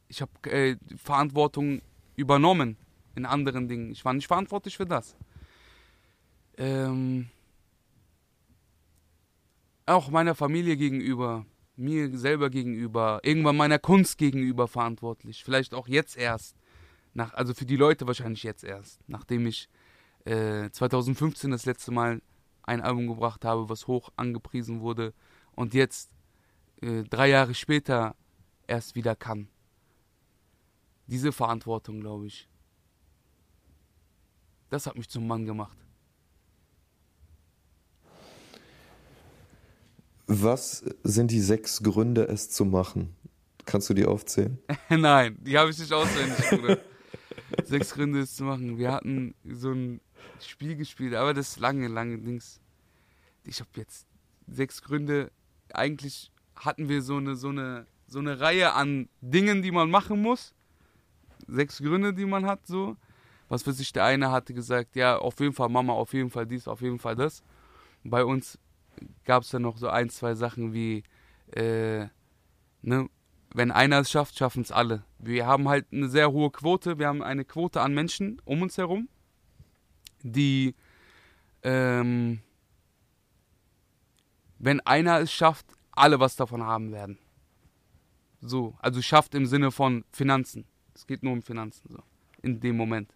[0.10, 1.82] Ich habe äh, Verantwortung
[2.18, 2.76] übernommen
[3.16, 3.92] in anderen Dingen.
[3.92, 5.16] Ich war nicht verantwortlich für das.
[6.58, 7.30] Ähm,
[9.86, 11.46] auch meiner Familie gegenüber,
[11.78, 15.42] mir selber gegenüber, irgendwann meiner Kunst gegenüber verantwortlich.
[15.42, 16.58] Vielleicht auch jetzt erst.
[17.14, 19.00] Nach, also für die Leute wahrscheinlich jetzt erst.
[19.08, 19.70] Nachdem ich
[20.26, 22.22] äh, 2015 das letzte Mal
[22.64, 25.14] ein Album gebracht habe, was hoch angepriesen wurde
[25.54, 26.12] und jetzt
[26.82, 28.14] äh, drei Jahre später
[28.68, 29.48] erst wieder kann.
[31.08, 32.48] Diese Verantwortung, glaube ich.
[34.70, 35.78] Das hat mich zum Mann gemacht.
[40.28, 43.16] Was sind die sechs Gründe, es zu machen?
[43.66, 44.58] Kannst du die aufzählen?
[44.90, 46.80] Nein, die habe ich nicht auswendig, Bruder.
[47.64, 48.78] Sechs Gründe es zu machen.
[48.78, 50.02] Wir hatten so ein
[50.40, 52.60] Spiel gespielt, aber das ist lange, lange Dings.
[53.44, 54.08] Ich habe jetzt
[54.48, 55.32] sechs Gründe.
[55.74, 60.22] Eigentlich hatten wir so eine, so eine, so eine Reihe an Dingen, die man machen
[60.22, 60.54] muss.
[61.48, 62.98] Sechs Gründe, die man hat, so.
[63.48, 66.48] Was für sich der eine hatte gesagt, ja, auf jeden Fall Mama, auf jeden Fall
[66.48, 67.44] dies, auf jeden Fall das.
[68.04, 68.58] Bei uns
[69.24, 71.04] gab es dann noch so ein, zwei Sachen wie,
[71.52, 72.08] äh,
[72.82, 73.10] ne,
[73.54, 75.04] wenn einer es schafft, schaffen es alle.
[75.20, 77.00] Wir haben halt eine sehr hohe Quote.
[77.00, 79.08] Wir haben eine Quote an Menschen um uns herum,
[80.24, 80.76] die,
[81.64, 82.42] ähm,
[84.60, 87.18] wenn einer es schafft, alle was davon haben werden.
[88.42, 90.66] So, also schafft im Sinne von Finanzen.
[90.94, 92.00] Es geht nur um Finanzen, so.
[92.42, 93.12] In dem Moment.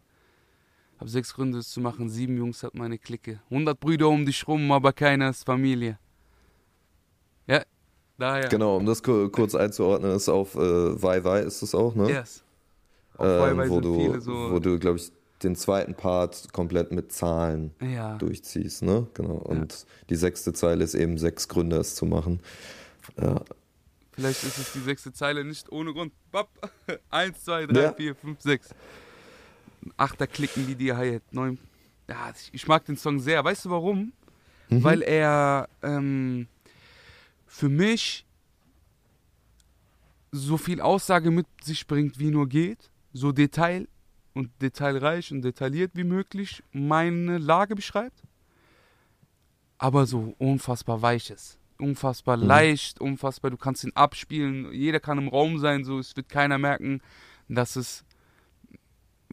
[1.00, 2.10] Hab sechs Gründe, es zu machen.
[2.10, 3.40] Sieben Jungs hat meine Clique.
[3.50, 5.98] 100 Brüder um dich rum, aber keiner ist Familie.
[7.48, 7.64] Ja,
[8.18, 8.50] daher.
[8.50, 12.10] Genau, um das ku- kurz einzuordnen, ist auf äh, Wai ist es auch, ne?
[12.10, 12.44] Yes.
[13.18, 14.52] Auf Ähm, Huawei wo, sind du, viele so.
[14.52, 15.12] wo du, glaube ich,
[15.44, 18.18] den zweiten Part komplett mit Zahlen ja.
[18.18, 19.08] durchziehst, ne?
[19.14, 19.36] Genau.
[19.36, 22.42] Und die sechste Zeile ist eben sechs Gründe, es zu machen.
[23.22, 23.42] Ja.
[24.20, 26.14] Vielleicht ist es die sechste Zeile nicht ohne Grund.
[26.32, 26.50] Bap.
[27.10, 27.94] Eins, zwei, drei, Ja.
[27.94, 28.70] vier, fünf, sechs.
[29.98, 31.24] Achter klicken wie die Hi-Hat.
[31.32, 31.58] Neun.
[32.08, 33.44] Ja, ich- ich mag den Song sehr.
[33.44, 34.12] Weißt du warum?
[34.70, 34.84] Mhm.
[34.84, 36.48] Weil er ähm,
[37.48, 38.26] für mich
[40.32, 42.90] so viel Aussage mit sich bringt, wie nur geht.
[43.14, 43.88] So detail
[44.34, 48.22] und detailreich und detailliert wie möglich meine Lage beschreibt.
[49.78, 51.30] Aber so unfassbar weich
[51.80, 56.28] Unfassbar leicht, unfassbar, du kannst ihn abspielen, jeder kann im Raum sein, so es wird
[56.28, 57.02] keiner merken,
[57.48, 58.04] dass es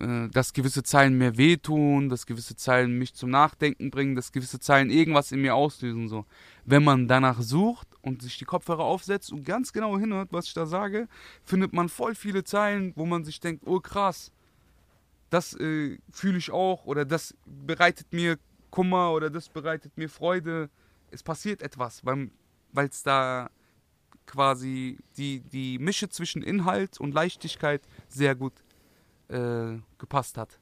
[0.00, 4.60] äh, dass gewisse Zeilen mir wehtun, dass gewisse Zeilen mich zum Nachdenken bringen, dass gewisse
[4.60, 6.08] Zeilen irgendwas in mir auslösen.
[6.08, 6.26] So.
[6.64, 10.54] Wenn man danach sucht und sich die Kopfhörer aufsetzt und ganz genau hinhört, was ich
[10.54, 11.08] da sage,
[11.42, 14.32] findet man voll viele Zeilen, wo man sich denkt, oh krass,
[15.30, 18.38] das äh, fühle ich auch oder das bereitet mir
[18.70, 20.68] Kummer oder das bereitet mir Freude.
[21.10, 23.50] Es passiert etwas, weil es da
[24.26, 28.52] quasi die, die Mische zwischen Inhalt und Leichtigkeit sehr gut
[29.28, 30.58] äh, gepasst hat.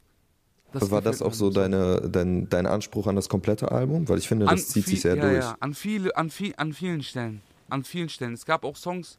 [0.72, 4.08] Das War das auch so deine, dein, dein Anspruch an das komplette Album?
[4.08, 5.44] Weil ich finde, das zieht sich viel- sehr ja, durch.
[5.44, 7.42] Ja, an, viele, an, viel, an vielen Stellen.
[7.68, 8.34] An vielen Stellen.
[8.34, 9.18] Es gab auch Songs,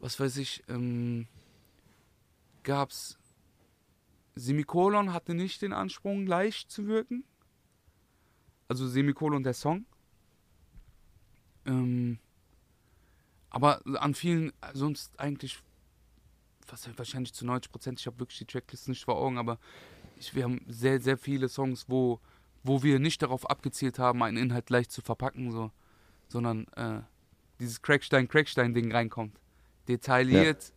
[0.00, 1.26] was weiß ich, ähm,
[2.62, 3.18] gab's.
[4.34, 7.24] Semikolon hatte nicht den Anspruch, leicht zu wirken.
[8.68, 9.86] Also Semikolon der Song.
[11.66, 12.18] Ähm,
[13.50, 15.58] aber an vielen, sonst eigentlich,
[16.68, 19.58] was wahrscheinlich zu 90 Prozent, ich habe wirklich die Tracklist nicht vor Augen, aber
[20.18, 22.20] ich, wir haben sehr, sehr viele Songs, wo,
[22.62, 25.70] wo wir nicht darauf abgezielt haben, einen Inhalt leicht zu verpacken, so,
[26.28, 27.00] sondern äh,
[27.60, 29.38] dieses Crackstein-Crackstein-Ding reinkommt.
[29.88, 30.72] Detailliert,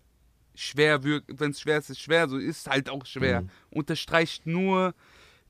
[0.56, 3.42] schwer wirkt, wenn es schwer ist, ist schwer, so ist halt auch schwer.
[3.42, 3.50] Mhm.
[3.72, 4.94] Unterstreicht nur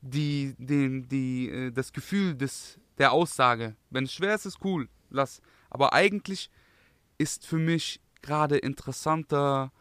[0.01, 3.75] die, den, die, äh, das Gefühl des, der Aussage.
[3.89, 5.41] Wenn es schwer ist, ist cool, lass.
[5.69, 6.49] Aber eigentlich
[7.17, 9.71] ist für mich gerade interessanter,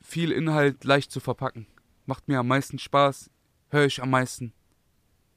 [0.00, 1.66] viel Inhalt leicht zu verpacken.
[2.06, 3.30] Macht mir am meisten Spaß,
[3.70, 4.52] höre ich am meisten,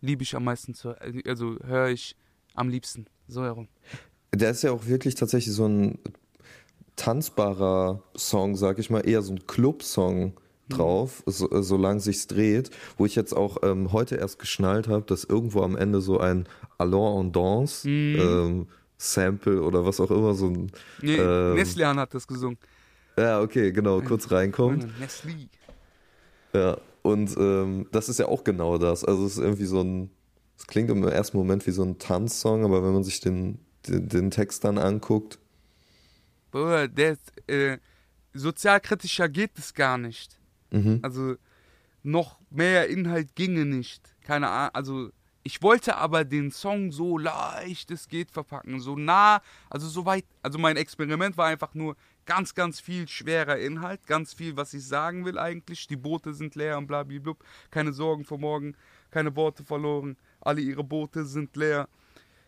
[0.02, 2.16] liebe ich am meisten, zu, also höre ich
[2.54, 3.68] am liebsten, so herum.
[4.34, 6.00] Der ist ja auch wirklich tatsächlich so ein
[6.95, 10.34] tanzbarer Song, sag ich mal, eher so ein Club-Song
[10.70, 15.24] drauf, so, solange sich's dreht, wo ich jetzt auch ähm, heute erst geschnallt habe, dass
[15.24, 16.47] irgendwo am Ende so ein
[16.78, 18.68] Allons en Danse ähm,
[19.00, 20.72] Sample oder was auch immer so ein
[21.02, 22.58] Nee, ähm, Neslian hat das gesungen.
[23.18, 25.50] ja okay genau kurz reinkommt Nestle.
[26.54, 30.12] ja und ähm, das ist ja auch genau das also es ist irgendwie so ein
[30.58, 34.10] es klingt im ersten Moment wie so ein Tanzsong aber wenn man sich den den,
[34.10, 35.39] den Text dann anguckt
[36.52, 37.78] Bruder, der ist, äh,
[38.34, 40.39] sozialkritischer geht es gar nicht.
[40.72, 41.00] mhm.
[41.04, 41.36] Also
[42.02, 44.16] noch mehr Inhalt ginge nicht.
[44.24, 44.72] Keine Ahnung.
[44.74, 45.10] Also
[45.44, 50.26] ich wollte aber den Song so leicht es geht verpacken, so nah, also so weit.
[50.42, 54.86] Also mein Experiment war einfach nur ganz, ganz viel schwerer Inhalt, ganz viel, was ich
[54.86, 55.88] sagen will eigentlich.
[55.88, 57.34] Die Boote sind leer und blablabla.
[57.72, 58.76] Keine Sorgen vor morgen,
[59.12, 60.18] keine Worte verloren.
[60.42, 61.88] Alle ihre Boote sind leer.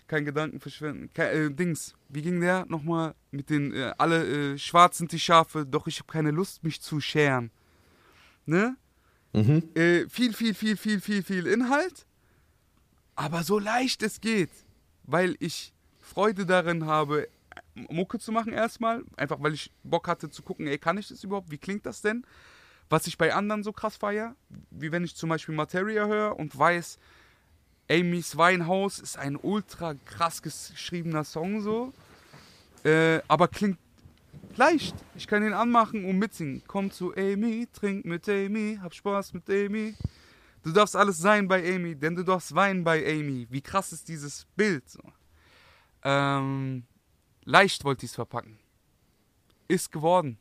[0.07, 1.09] Kein Gedanken verschwenden.
[1.13, 5.19] Kein, äh, Dings, wie ging der nochmal mit den, äh, alle äh, schwarz sind die
[5.19, 7.49] Schafe, doch ich habe keine Lust, mich zu scheren.
[8.45, 8.75] Ne?
[9.33, 9.63] Mhm.
[9.73, 12.05] Äh, viel, viel, viel, viel, viel, viel Inhalt,
[13.21, 14.49] aber so leicht es geht,
[15.03, 17.27] weil ich Freude darin habe,
[17.75, 21.23] Mucke zu machen erstmal, einfach weil ich Bock hatte zu gucken, ey, kann ich das
[21.23, 22.25] überhaupt, wie klingt das denn?
[22.89, 24.35] Was ich bei anderen so krass feier,
[24.71, 26.97] wie wenn ich zum Beispiel Materia höre und weiß,
[27.91, 31.93] Amy's Weinhaus ist ein ultra krass geschriebener Song so,
[32.83, 33.77] äh, aber klingt
[34.55, 34.95] leicht.
[35.15, 36.63] Ich kann ihn anmachen und mitsingen.
[36.65, 39.93] Komm zu Amy, trink mit Amy, hab Spaß mit Amy.
[40.63, 43.47] Du darfst alles sein bei Amy, denn du darfst weinen bei Amy.
[43.49, 44.87] Wie krass ist dieses Bild?
[44.89, 45.01] So.
[46.03, 46.85] Ähm,
[47.43, 48.59] leicht wollte ich es verpacken.
[49.67, 50.37] Ist geworden.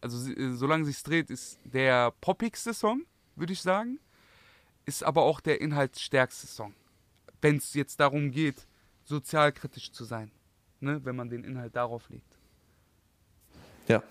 [0.00, 3.06] Also äh, solange sich's dreht, ist der poppigste Song,
[3.36, 4.00] würde ich sagen.
[4.84, 6.74] Ist aber auch der inhaltsstärkste Song.
[7.40, 8.66] Wenn es jetzt darum geht,
[9.04, 10.32] sozialkritisch zu sein.
[10.80, 11.04] Ne?
[11.04, 12.38] Wenn man den Inhalt darauf legt.
[13.86, 14.02] ja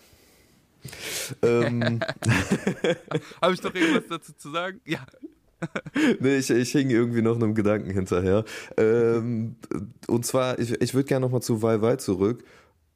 [1.41, 1.99] ähm,
[3.41, 4.81] Habe ich noch irgendwas dazu zu sagen?
[4.85, 5.05] Ja.
[6.19, 8.43] nee, ich, ich hing irgendwie noch einem Gedanken hinterher.
[8.77, 9.55] Ähm,
[10.07, 12.43] und zwar, ich, ich würde gerne nochmal zu Wei Wei zurück.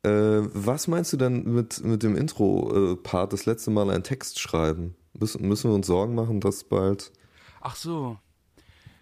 [0.03, 4.95] Äh, was meinst du denn mit, mit dem Intro-Part, das letzte Mal einen Text schreiben?
[5.17, 7.11] Müssen, müssen wir uns Sorgen machen, dass bald.
[7.61, 8.17] Ach so.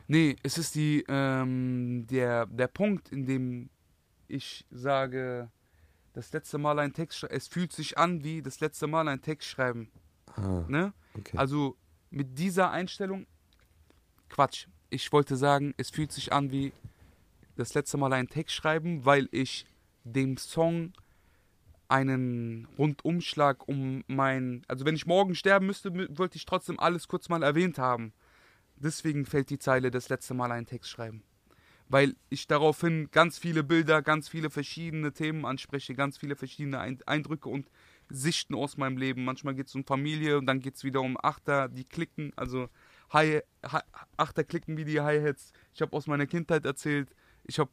[0.07, 3.70] Nee, es ist die, ähm, der, der Punkt, in dem
[4.28, 5.49] ich sage,
[6.14, 9.22] das letzte Mal ein Text schreiben, es fühlt sich an wie das letzte Mal ein
[9.22, 9.89] Text schreiben.
[10.36, 10.93] Ah, Ne?
[11.18, 11.38] okay.
[11.38, 11.76] Also
[12.09, 13.26] mit dieser Einstellung,
[14.34, 14.66] Quatsch.
[14.90, 16.72] Ich wollte sagen, es fühlt sich an wie
[17.56, 19.68] das letzte Mal einen Text schreiben, weil ich
[20.04, 20.92] dem Song
[21.88, 27.08] einen Rundumschlag um mein, also wenn ich morgen sterben müsste, mü- wollte ich trotzdem alles
[27.08, 28.12] kurz mal erwähnt haben.
[28.76, 31.22] Deswegen fällt die Zeile das letzte Mal einen Text schreiben.
[31.88, 36.98] Weil ich daraufhin ganz viele Bilder, ganz viele verschiedene Themen anspreche, ganz viele verschiedene Ein
[37.06, 37.70] Eindrücke und
[38.10, 39.26] Sichten aus meinem Leben.
[39.26, 42.68] Manchmal geht es um Familie und dann geht es wieder um Achter, die klicken, also
[43.14, 43.82] Hi Hi
[44.18, 45.51] Achter klicken wie die Hi-Hats.
[45.74, 47.16] Ich habe aus meiner Kindheit erzählt.
[47.45, 47.72] Ich habe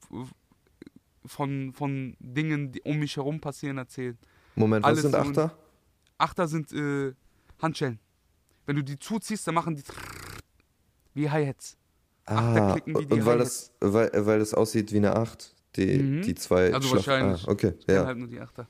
[1.24, 4.16] von, von Dingen, die um mich herum passieren, erzählt.
[4.54, 5.56] Moment, was alles sind Achter?
[6.18, 7.14] Achter sind äh,
[7.60, 7.98] Handschellen.
[8.66, 9.82] Wenn du die zuziehst, dann machen die
[11.14, 11.76] wie Hi-Hats.
[12.26, 15.98] Ah, klicken wie die und weil das, weil, weil das aussieht wie eine Acht, die,
[15.98, 16.22] Mhm.
[16.22, 17.48] die zwei Also Schlag- wahrscheinlich.
[17.48, 18.68] Ah, okay, ja, halt nur die Achter.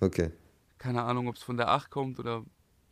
[0.00, 0.30] okay.
[0.78, 2.44] Keine Ahnung, ob es von der 8 kommt oder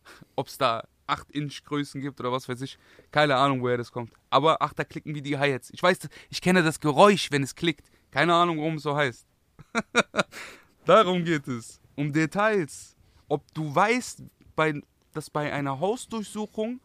[0.37, 2.79] ob es da 8-Inch-Größen gibt oder was weiß ich.
[3.11, 4.13] Keine Ahnung, woher das kommt.
[4.31, 5.71] Aber Achter klicken wie die Hi-Hats.
[5.71, 7.91] Ich weiß, ich kenne das Geräusch, wenn es klickt.
[8.11, 9.27] Keine Ahnung, warum es so heißt.
[10.85, 11.81] Darum geht es.
[11.95, 12.97] Um Details.
[13.29, 14.23] Ob du weißt,
[14.57, 14.81] bei,
[15.13, 16.81] dass bei einer Hausdurchsuchung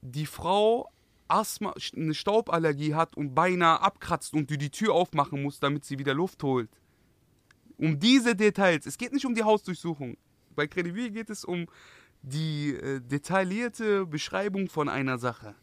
[0.00, 0.90] die Frau
[1.28, 5.98] Asthma, eine Stauballergie hat und beinahe abkratzt und du die Tür aufmachen musst, damit sie
[5.98, 6.68] wieder Luft holt.
[7.76, 8.86] Um diese Details.
[8.86, 10.16] Es geht nicht um die Hausdurchsuchung.
[10.54, 11.66] Bei Credibil geht es um
[12.22, 15.54] die äh, detaillierte Beschreibung von einer Sache.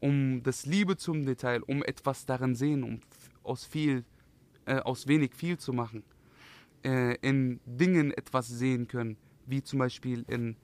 [0.00, 3.00] Um das Liebe zum Detail, um etwas darin sehen, um
[3.42, 4.04] aus viel,
[4.66, 6.02] äh, aus wenig viel zu machen.
[6.84, 9.16] Äh, in Dingen etwas sehen können,
[9.46, 10.56] wie zum Beispiel in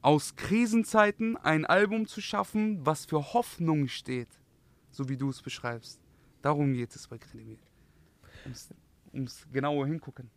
[0.00, 4.28] aus Krisenzeiten ein Album zu schaffen, was für Hoffnung steht,
[4.90, 6.00] so wie du es beschreibst.
[6.40, 7.58] Darum geht es bei Credibil.
[8.44, 8.70] Ums,
[9.12, 10.28] ums genaue Hingucken.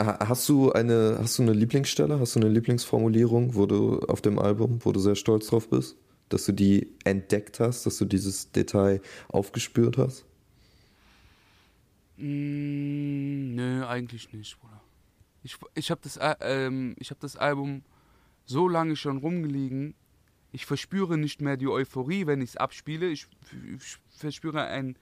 [0.00, 4.20] Ha- Hast du eine, hast du eine Lieblingsstelle, hast du eine Lieblingsformulierung, wo du auf
[4.22, 5.96] dem Album, wo du sehr stolz drauf bist,
[6.28, 10.24] dass du die entdeckt hast, dass du dieses Detail aufgespürt hast?
[12.16, 14.80] Mm, nö, eigentlich nicht, Bruder.
[15.42, 17.82] Ich, ich habe das, ich hab das Album
[18.44, 19.94] so lange schon rumgelegen,
[20.50, 23.08] ich verspüre nicht mehr die Euphorie, wenn ich es abspiele.
[23.08, 23.26] Ich,
[23.76, 24.96] ich verspüre ein,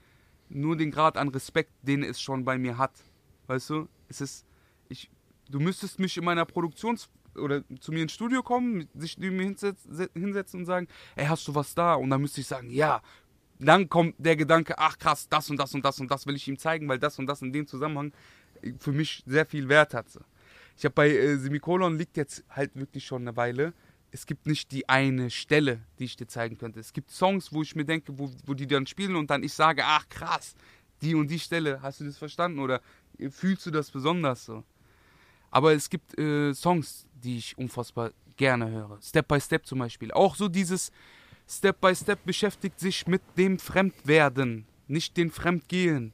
[0.49, 2.93] nur den Grad an Respekt, den es schon bei mir hat.
[3.47, 3.89] Weißt du?
[4.09, 4.45] Es ist,
[4.89, 5.11] ich,
[5.49, 9.45] du müsstest mich in meiner Produktionsphase oder zu mir ins Studio kommen, sich neben mir
[9.45, 11.95] hinsetzen, und sagen, ey, hast du was da?
[11.95, 13.03] Und dann müsste ich sagen, ja.
[13.59, 16.47] Dann kommt der Gedanke, ach krass, das und das und das und das will ich
[16.47, 18.13] ihm zeigen, weil das und das in dem Zusammenhang
[18.79, 20.07] für mich sehr viel Wert hat.
[20.77, 23.73] Ich habe bei äh, Semikolon liegt jetzt halt wirklich schon eine Weile.
[24.11, 26.81] Es gibt nicht die eine Stelle, die ich dir zeigen könnte.
[26.81, 29.55] Es gibt Songs, wo ich mir denke, wo, wo die dann spielen und dann ich
[29.55, 30.55] sage, ach krass,
[31.01, 32.83] die und die Stelle, hast du das verstanden oder
[33.19, 34.65] äh, fühlst du das besonders so?
[35.57, 38.99] Aber es gibt äh, Songs, die ich unfassbar gerne höre.
[39.01, 40.13] Step by Step zum Beispiel.
[40.13, 40.93] Auch so dieses
[41.49, 46.13] Step by Step beschäftigt sich mit dem Fremdwerden, nicht den Fremdgehen.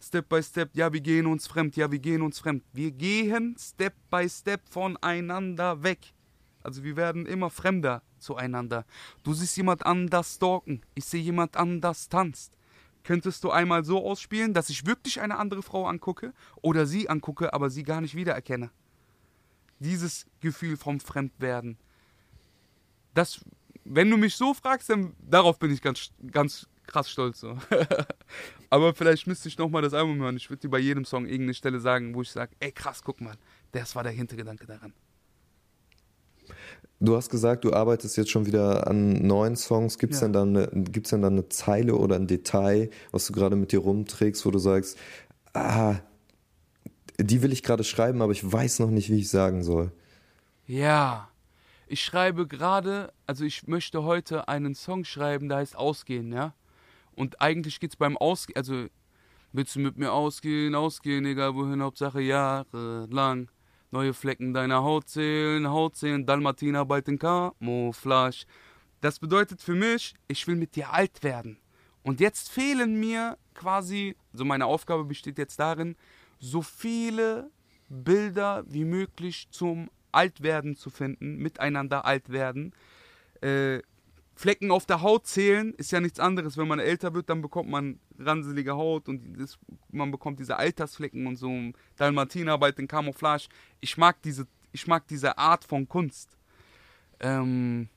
[0.00, 2.64] Step by Step, ja, wir gehen uns fremd, ja, wir gehen uns fremd.
[2.72, 6.14] Wir gehen Step by Step voneinander weg.
[6.62, 8.86] Also wir werden immer fremder zueinander.
[9.22, 12.54] Du siehst jemand anders stalken, ich sehe jemand anders tanzt.
[13.04, 16.32] Könntest du einmal so ausspielen, dass ich wirklich eine andere Frau angucke
[16.62, 18.70] oder sie angucke, aber sie gar nicht wiedererkenne?
[19.80, 21.78] Dieses Gefühl vom Fremdwerden.
[23.14, 23.40] Das,
[23.84, 27.40] wenn du mich so fragst, dann darauf bin ich ganz, ganz krass stolz.
[27.40, 27.56] So.
[28.70, 30.36] aber vielleicht müsste ich nochmal das Album hören.
[30.36, 33.20] Ich würde dir bei jedem Song irgendeine Stelle sagen, wo ich sage, ey krass, guck
[33.20, 33.34] mal,
[33.72, 34.92] das war der Hintergedanke daran.
[37.00, 39.98] Du hast gesagt, du arbeitest jetzt schon wieder an neuen Songs.
[39.98, 40.26] Gibt es Ja.
[40.28, 43.70] denn, dann eine- gibt's denn dann eine Zeile oder ein Detail, was du gerade mit
[43.70, 44.98] dir rumträgst, wo du sagst,
[45.54, 45.96] ah,
[47.18, 49.92] die will ich gerade schreiben, aber ich weiß noch nicht, wie ich sagen soll.
[50.66, 51.28] Ja,
[51.86, 56.54] ich schreibe gerade, also ich möchte heute einen Song schreiben, der heißt Ausgehen, ja.
[57.14, 58.86] Und eigentlich geht's beim Ausgehen, also
[59.52, 63.50] willst du mit mir ausgehen, ausgehen, egal wohin, Hauptsache jahrelang.
[63.90, 68.44] Neue Flecken deiner Haut zählen, Haut zählen, Dalmatiner bald in Camouflage.
[69.00, 71.56] Das bedeutet für mich, ich will mit dir alt werden.
[72.02, 75.96] Und jetzt fehlen mir quasi, so meine Aufgabe besteht jetzt darin,
[76.38, 77.50] so viele
[77.88, 82.72] Bilder wie möglich zum Altwerden zu finden, miteinander alt werden.
[83.40, 83.80] Äh,
[84.34, 86.56] Flecken auf der Haut zählen ist ja nichts anderes.
[86.56, 89.58] Wenn man älter wird, dann bekommt man ranselige Haut und das,
[89.90, 91.50] man bekommt diese Altersflecken und so
[91.96, 93.48] Dalmatinarbeit in Camouflage.
[93.80, 96.38] Ich mag diese, ich mag diese Art von Kunst.
[97.18, 97.88] Ähm,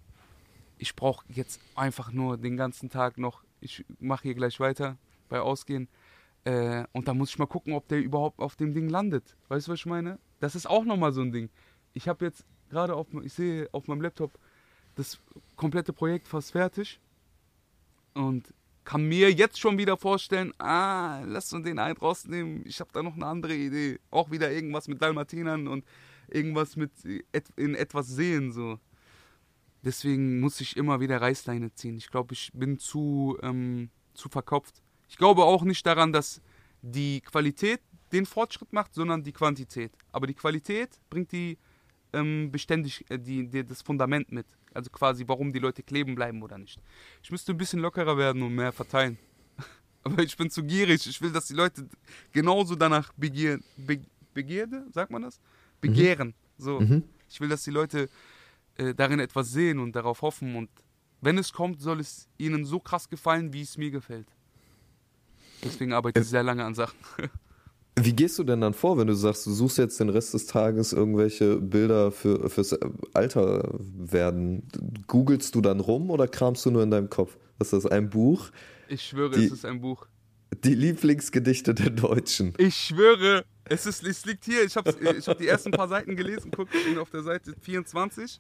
[0.80, 3.44] ich brauche jetzt einfach nur den ganzen Tag noch.
[3.60, 4.98] Ich mache hier gleich weiter
[5.30, 5.90] bei Ausgehen.
[6.44, 9.36] Äh, und da muss ich mal gucken, ob der überhaupt auf dem Ding landet.
[9.48, 10.20] Weißt du, was ich meine?
[10.40, 11.50] Das ist auch nochmal so ein Ding.
[11.94, 14.32] Ich habe jetzt gerade auf, ich sehe auf meinem Laptop
[14.96, 15.20] das
[15.56, 17.00] komplette Projekt fast fertig
[18.14, 22.64] und kann mir jetzt schon wieder vorstellen, ah, lass uns den einen rausnehmen.
[22.66, 24.00] Ich habe da noch eine andere Idee.
[24.10, 25.86] Auch wieder irgendwas mit Dalmatinern und
[26.28, 26.92] irgendwas mit
[27.56, 28.80] in etwas sehen so.
[29.84, 31.98] Deswegen muss ich immer wieder Reißleine ziehen.
[31.98, 34.82] Ich glaube, ich bin zu, ähm, zu verkopft.
[35.12, 36.40] Ich glaube auch nicht daran, dass
[36.82, 37.82] die Qualität
[38.14, 39.92] den Fortschritt macht, sondern die Quantität.
[40.14, 41.58] Aber die Qualität bringt die
[42.14, 44.46] ähm, beständig äh, die, die, das Fundament mit.
[44.74, 46.82] Also quasi, warum die Leute kleben bleiben oder nicht.
[47.22, 49.18] Ich müsste ein bisschen lockerer werden und mehr verteilen.
[50.04, 51.06] Aber ich bin zu gierig.
[51.06, 51.90] Ich will, dass die Leute
[52.32, 53.64] genauso danach begehren.
[53.76, 54.02] Be
[54.34, 55.42] Begierde, sagt man das?
[55.82, 56.34] Begehren.
[56.58, 56.80] So.
[56.80, 57.04] Mhm.
[57.30, 58.08] Ich will, dass die Leute
[58.78, 60.56] äh, darin etwas sehen und darauf hoffen.
[60.56, 60.70] Und
[61.20, 64.28] wenn es kommt, soll es ihnen so krass gefallen, wie es mir gefällt.
[65.64, 66.98] Deswegen arbeite ich sehr lange an Sachen.
[68.00, 70.46] Wie gehst du denn dann vor, wenn du sagst, du suchst jetzt den Rest des
[70.48, 72.74] Tages irgendwelche Bilder für, fürs
[73.14, 74.64] Alter werden?
[75.08, 77.38] Googelst du dann rum oder kramst du nur in deinem Kopf?
[77.60, 78.50] Ist das, ein Buch?
[78.88, 80.08] Ich schwöre, Die- es ist ein Buch.
[80.64, 82.54] Die Lieblingsgedichte der Deutschen.
[82.58, 84.64] Ich schwöre, es, ist, es liegt hier.
[84.64, 86.52] Ich habe ich hab die ersten paar Seiten gelesen.
[86.56, 88.40] Guck, ich bin auf der Seite 24.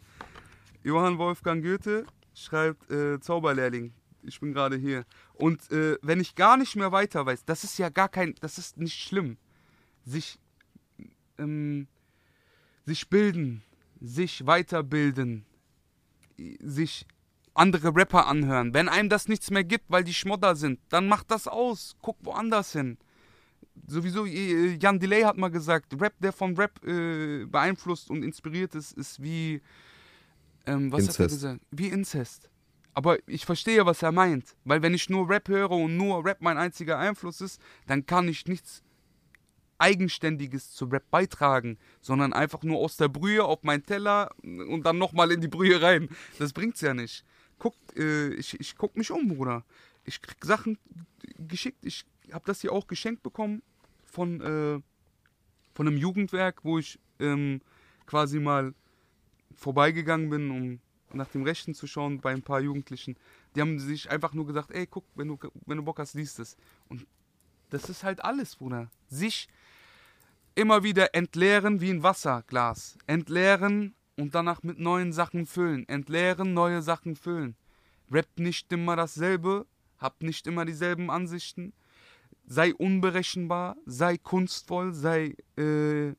[0.84, 3.93] Johann Wolfgang Goethe schreibt äh, Zauberlehrling.
[4.24, 5.05] Ich bin gerade hier.
[5.34, 8.57] Und äh, wenn ich gar nicht mehr weiter weiß, das ist ja gar kein, das
[8.57, 9.38] ist nicht schlimm.
[10.05, 10.39] Sich,
[11.38, 11.88] ähm,
[12.86, 13.63] sich bilden,
[13.99, 15.45] sich weiterbilden,
[16.59, 17.05] sich
[17.53, 18.74] andere Rapper anhören.
[18.74, 21.95] Wenn einem das nichts mehr gibt, weil die Schmodder sind, dann macht das aus.
[22.01, 22.97] Guck woanders hin.
[23.88, 28.93] Sowieso, Jan Delay hat mal gesagt, Rap, der von Rap äh, beeinflusst und inspiriert ist,
[28.93, 29.61] ist wie,
[30.65, 31.36] ähm, was hat er Inzest.
[31.36, 31.61] gesagt?
[31.72, 32.49] Wie Inzest.
[32.94, 34.56] Aber ich verstehe, was er meint.
[34.66, 38.28] Weil wenn ich nur Rap höre und nur Rap mein einziger Einfluss ist, dann kann
[38.28, 38.84] ich nichts
[39.78, 45.00] Eigenständiges zu Rap beitragen, sondern einfach nur aus der Brühe auf meinen Teller und dann
[45.00, 46.10] nochmal in die Brühe rein.
[46.38, 47.26] Das bringt's ja nicht.
[47.58, 49.66] Guck, äh, ich, ich guck mich um, Bruder.
[50.04, 50.78] Ich krieg Sachen
[51.38, 51.84] geschickt.
[51.84, 53.64] Ich habe das hier auch geschenkt bekommen
[54.06, 54.82] von, äh,
[55.74, 57.62] von einem Jugendwerk, wo ich ähm,
[58.06, 58.74] quasi mal
[59.56, 60.80] vorbeigegangen bin, um
[61.14, 63.16] nach dem Rechten zu schauen bei ein paar Jugendlichen.
[63.55, 66.39] Die haben sich einfach nur gesagt, ey, guck, wenn du, wenn du Bock hast, liest
[66.39, 66.57] es.
[66.89, 67.05] Und
[67.70, 68.89] das ist halt alles, Bruder.
[69.07, 69.47] Sich
[70.55, 72.97] immer wieder entleeren wie ein Wasserglas.
[73.07, 75.88] Entleeren, und danach mit neuen Sachen füllen.
[75.89, 77.55] Entleeren, neue Sachen füllen.
[78.12, 79.66] Rappt nicht immer dasselbe,
[79.97, 81.74] habt nicht immer dieselben Ansichten.
[82.45, 86.14] Sei unberechenbar, sei kunstvoll, sei, äh,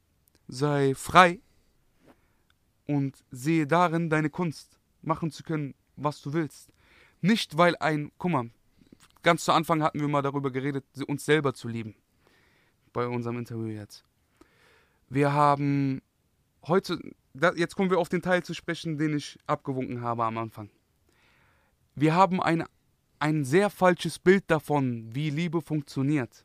[0.48, 1.40] sei frei
[2.86, 6.72] und sehe darin deine Kunst, machen zu können, was du willst.
[7.20, 8.50] Nicht weil ein, guck mal,
[9.22, 11.94] ganz zu Anfang hatten wir mal darüber geredet, uns selber zu lieben.
[12.92, 14.04] Bei unserem Interview jetzt.
[15.08, 16.02] Wir haben
[16.66, 16.98] heute,
[17.56, 20.70] jetzt kommen wir auf den Teil zu sprechen, den ich abgewunken habe am Anfang.
[21.94, 22.64] Wir haben ein,
[23.18, 26.44] ein sehr falsches Bild davon, wie Liebe funktioniert.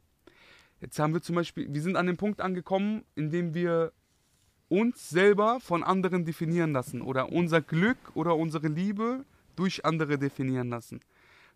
[0.79, 3.93] Jetzt haben wir zum Beispiel, wir sind an dem Punkt angekommen, in dem wir
[4.69, 10.69] uns selber von anderen definieren lassen oder unser Glück oder unsere Liebe durch andere definieren
[10.69, 10.99] lassen.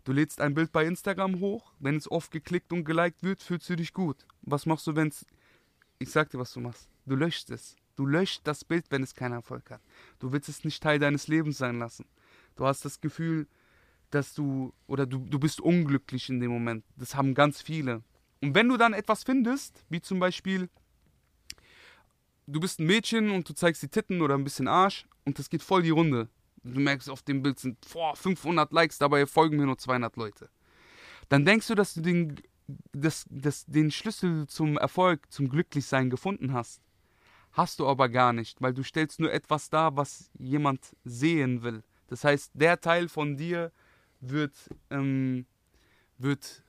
[0.04, 3.70] Du lädst ein Bild bei Instagram hoch, wenn es oft geklickt und geliked wird, fühlst
[3.70, 4.26] du dich gut.
[4.42, 5.24] Was machst du, wenn es.
[5.98, 6.88] Ich sag dir, was du machst.
[7.06, 7.76] Du löscht es.
[7.94, 9.80] Du löscht das Bild, wenn es keinen Erfolg hat.
[10.18, 12.06] Du willst es nicht Teil deines Lebens sein lassen.
[12.56, 13.46] Du hast das Gefühl,
[14.10, 14.72] dass du.
[14.88, 16.84] Oder du, du bist unglücklich in dem Moment.
[16.96, 18.02] Das haben ganz viele.
[18.40, 20.68] Und wenn du dann etwas findest, wie zum Beispiel
[22.52, 25.48] du bist ein Mädchen und du zeigst die Titten oder ein bisschen Arsch und das
[25.48, 26.28] geht voll die Runde.
[26.62, 30.48] Du merkst, auf dem Bild sind boah, 500 Likes, dabei folgen mir nur 200 Leute.
[31.28, 32.40] Dann denkst du, dass du den,
[32.92, 36.80] das, das, den Schlüssel zum Erfolg, zum Glücklichsein gefunden hast.
[37.52, 41.82] Hast du aber gar nicht, weil du stellst nur etwas dar, was jemand sehen will.
[42.06, 43.72] Das heißt, der Teil von dir
[44.20, 44.54] wird,
[44.90, 45.46] ähm,
[46.18, 46.61] wird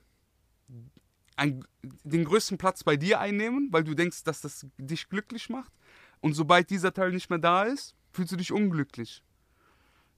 [1.36, 5.72] ein, den größten Platz bei dir einnehmen, weil du denkst, dass das dich glücklich macht.
[6.20, 9.22] Und sobald dieser Teil nicht mehr da ist, fühlst du dich unglücklich.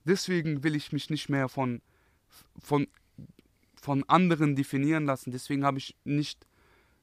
[0.05, 1.81] Deswegen will ich mich nicht mehr von,
[2.59, 2.87] von,
[3.75, 5.31] von anderen definieren lassen.
[5.31, 6.47] Deswegen habe ich nicht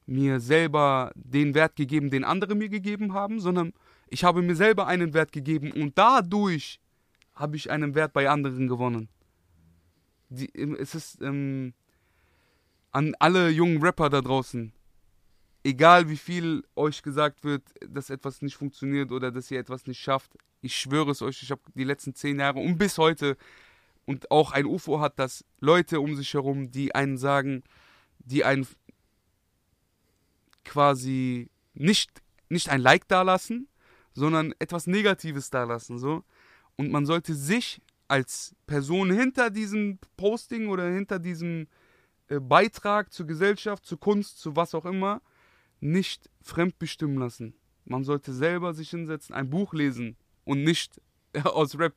[0.07, 3.73] mir selber den Wert gegeben, den andere mir gegeben haben, sondern
[4.07, 6.79] ich habe mir selber einen Wert gegeben und dadurch
[7.33, 9.09] habe ich einen Wert bei anderen gewonnen.
[10.29, 11.73] Die, es ist, ähm,
[12.95, 14.71] an alle jungen Rapper da draußen.
[15.65, 19.99] Egal wie viel euch gesagt wird, dass etwas nicht funktioniert oder dass ihr etwas nicht
[19.99, 20.31] schafft.
[20.61, 23.35] Ich schwöre es euch, ich habe die letzten zehn Jahre und bis heute
[24.05, 27.63] und auch ein UFO hat das Leute um sich herum, die einen sagen,
[28.19, 28.65] die einen
[30.63, 33.67] quasi nicht, nicht ein Like dalassen,
[34.13, 35.99] sondern etwas Negatives dalassen.
[35.99, 36.23] So.
[36.77, 41.67] Und man sollte sich als Person hinter diesem Posting oder hinter diesem
[42.27, 45.21] Beitrag zur Gesellschaft, zur Kunst, zu was auch immer,
[45.79, 47.53] nicht fremdbestimmen lassen.
[47.85, 51.01] Man sollte selber sich hinsetzen, ein Buch lesen und nicht
[51.43, 51.93] aus Rap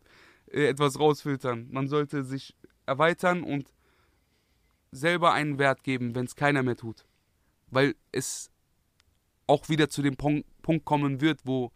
[0.51, 1.69] äh, etwas rausfiltern.
[1.71, 2.55] Man sollte sich
[2.87, 3.73] erweitern und
[4.91, 7.05] selber einen Wert geben, wenn es keiner mehr tut.
[7.71, 8.51] Weil es
[9.47, 11.73] auch wieder zu dem Punkt kommen wird, wo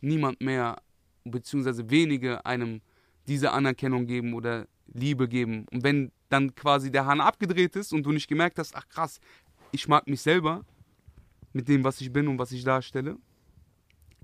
[0.00, 0.80] niemand mehr,
[1.24, 2.82] beziehungsweise wenige einem
[3.26, 5.66] diese Anerkennung geben oder Liebe geben.
[5.70, 9.20] Und wenn dann quasi der Hahn abgedreht ist und du nicht gemerkt hast, ach krass,
[9.70, 10.64] ich mag mich selber
[11.52, 13.16] mit dem, was ich bin und was ich darstelle,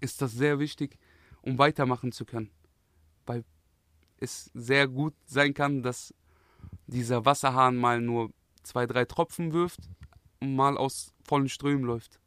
[0.00, 0.98] ist das sehr wichtig,
[1.42, 2.50] um weitermachen zu können.
[3.26, 3.44] Weil
[4.18, 6.12] es sehr gut sein kann, dass
[6.88, 8.32] dieser Wasserhahn mal nur
[8.64, 9.80] zwei, drei Tropfen wirft
[10.40, 12.18] und mal aus vollen Strömen läuft.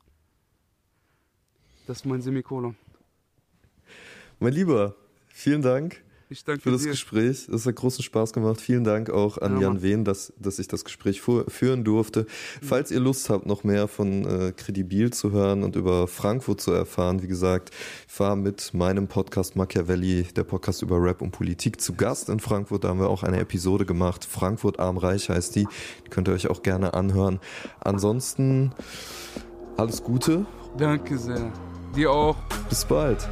[1.88, 2.77] Das ist mein Semikolon.
[4.39, 4.95] Mein Lieber,
[5.27, 6.03] vielen Dank.
[6.34, 6.89] Ich danke für das dir.
[6.89, 7.47] Gespräch.
[7.47, 8.59] Es hat großen Spaß gemacht.
[8.59, 9.84] Vielen Dank auch an Ja, Jan.
[9.84, 12.25] Wehn, dass, dass ich das Gespräch führen durfte.
[12.59, 16.71] Falls ihr Lust habt, noch mehr von äh, Credibil zu hören und über Frankfurt zu
[16.71, 17.69] erfahren, wie gesagt,
[18.17, 22.84] war mit meinem Podcast Machiavelli, der Podcast über Rap und Politik, zu Gast in Frankfurt.
[22.84, 24.25] Da haben wir auch eine Episode gemacht.
[24.25, 25.67] Frankfurt Armreich heißt die.
[26.03, 27.39] Die könnt ihr euch auch gerne anhören.
[27.79, 28.71] Ansonsten
[29.77, 30.47] alles Gute.
[30.79, 31.53] Danke sehr.
[31.95, 32.38] Dir auch.
[32.69, 33.29] Bis bald.